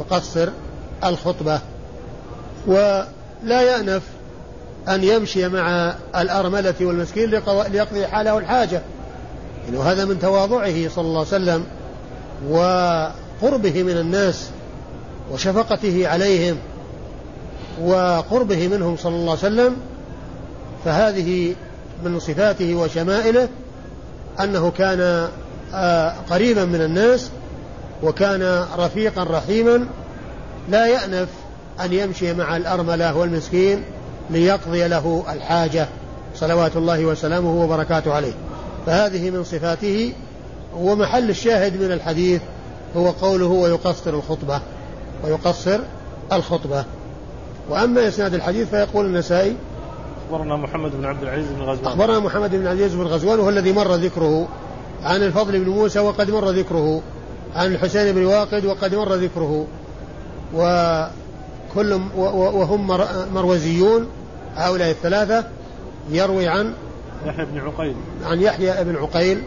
يقصر 0.01 0.49
الخطبة. 1.05 1.61
ولا 2.67 3.63
يأنف 3.63 4.03
أن 4.89 5.05
يمشي 5.05 5.49
مع 5.49 5.95
الأرملة 6.17 6.75
والمسكين 6.81 7.31
ليقضي 7.31 8.07
حاله 8.07 8.39
الحاجة. 8.39 8.83
يعني 9.65 9.77
وهذا 9.77 10.05
من 10.05 10.19
تواضعه 10.19 10.89
صلى 10.89 11.05
الله 11.05 11.19
عليه 11.19 11.29
وسلم 11.29 11.65
وقربه 12.51 13.83
من 13.83 13.99
الناس 13.99 14.49
وشفقته 15.33 16.09
عليهم 16.09 16.57
وقربه 17.83 18.69
منهم 18.69 18.97
صلى 18.97 19.15
الله 19.15 19.31
عليه 19.31 19.41
وسلم 19.41 19.77
فهذه 20.85 21.55
من 22.05 22.21
صفاته 22.21 22.75
وشمائله 22.75 23.49
أنه 24.41 24.71
كان 24.71 25.29
آه، 25.75 26.15
قريبا 26.31 26.65
من 26.65 26.81
الناس 26.81 27.31
وكان 28.03 28.65
رفيقا 28.79 29.25
رحيما 29.25 29.87
لا 30.69 30.87
يأنف 30.87 31.29
أن 31.85 31.93
يمشي 31.93 32.33
مع 32.33 32.57
الأرملة 32.57 33.17
والمسكين 33.17 33.83
ليقضي 34.31 34.89
له 34.89 35.25
الحاجة 35.33 35.89
صلوات 36.37 36.77
الله 36.77 37.05
وسلامه 37.05 37.63
وبركاته 37.65 38.13
عليه. 38.15 38.33
فهذه 38.87 39.31
من 39.31 39.45
صفاته 39.45 40.13
ومحل 40.77 41.31
الشاهد 41.31 41.83
من 41.83 41.93
الحديث 41.93 42.41
هو 42.97 43.11
قوله 43.11 43.47
ويقصر 43.47 44.15
الخطبة 44.15 44.61
ويقصر 45.25 45.81
الخطبة. 46.33 46.85
وأما 47.71 48.09
إسناد 48.09 48.35
الحديث 48.35 48.69
فيقول 48.69 49.07
النسائي 49.07 49.57
أخبرنا 50.31 50.57
محمد 50.57 50.91
بن 50.97 51.05
عبد 51.05 51.23
العزيز 51.23 51.53
بن 51.53 51.63
غزوان. 51.63 51.87
أخبرنا 51.87 52.19
محمد 52.19 52.51
بن 52.51 52.67
عبد 52.67 52.81
العزيز 52.81 52.95
بن 52.95 53.07
غزوان 53.07 53.39
وهو 53.39 53.49
الذي 53.49 53.73
مر 53.73 53.95
ذكره 53.95 54.49
عن 55.05 55.23
الفضل 55.23 55.65
بن 55.65 55.71
موسى 55.71 56.01
وقد 56.01 56.31
مر 56.31 56.51
ذكره 56.51 57.03
عن 57.57 57.73
الحسين 57.73 58.15
بن 58.15 58.25
واقد 58.25 58.65
وقد 58.65 58.95
مر 58.95 59.15
ذكره 59.15 59.67
وكل 60.55 62.01
وهم 62.17 62.87
مروزيون 63.35 64.07
هؤلاء 64.57 64.91
الثلاثة 64.91 65.45
يروي 66.11 66.49
عن 66.49 66.75
يحيى 67.27 67.45
بن 67.45 67.59
عقيل. 67.59 67.95
عن 68.25 68.41
يحيى 68.41 68.85
بن 68.85 68.97
عقيل 68.97 69.43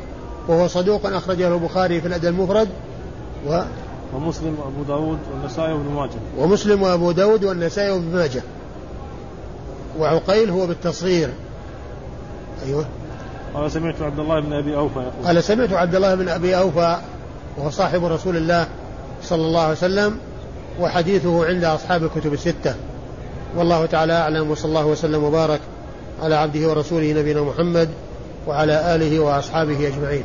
وهو 0.48 0.68
صدوق 0.68 1.06
أخرجه 1.06 1.48
البخاري 1.48 2.02
في 2.02 2.08
الأدب 2.08 2.26
المفرد 2.26 2.70
و 3.48 3.62
ومسلم 4.16 4.56
وأبو 4.60 4.84
داود 4.84 5.18
والنسائي 5.32 5.74
وابن 5.74 5.92
ماجه. 5.92 6.20
ومسلم 6.38 6.82
وأبو 6.82 7.12
داود 7.12 7.46
والنسائي 7.46 7.92
وابن 7.92 8.16
ماجه. 8.16 8.44
وعقيل 10.00 10.50
هو 10.50 10.68
بالتصغير. 10.68 11.30
أيوه. 12.66 12.86
قال 13.54 13.72
سمعت 13.72 14.02
عبد 14.02 14.20
الله 14.20 14.40
بن 14.40 14.54
أبي 14.54 14.76
أوفى 14.76 15.00
يقول. 15.00 15.26
قال 15.26 15.44
سمعت 15.44 15.74
عبد 15.74 15.96
الله 15.96 16.16
بن 16.16 16.30
أبي 16.30 16.58
أوفى 16.58 16.98
وهو 17.58 17.70
صاحب 17.70 18.06
رسول 18.06 18.38
الله 18.38 18.68
صلى 19.24 19.42
الله 19.42 19.62
عليه 19.62 19.72
وسلم 19.72 20.18
وحديثه 20.80 21.46
عند 21.46 21.64
أصحاب 21.64 22.04
الكتب 22.04 22.34
الستة. 22.34 22.76
والله 23.58 23.86
تعالى 23.86 24.14
أعلم 24.14 24.52
وصلى 24.52 24.70
الله 24.70 24.86
وسلم 24.86 25.24
وبارك 25.24 25.60
على 26.24 26.36
عبده 26.36 26.70
ورسوله 26.70 27.14
نبينا 27.14 27.42
محمد 27.42 27.90
وعلى 28.48 28.96
آله 28.96 29.20
وأصحابه 29.20 29.88
أجمعين. 29.88 30.24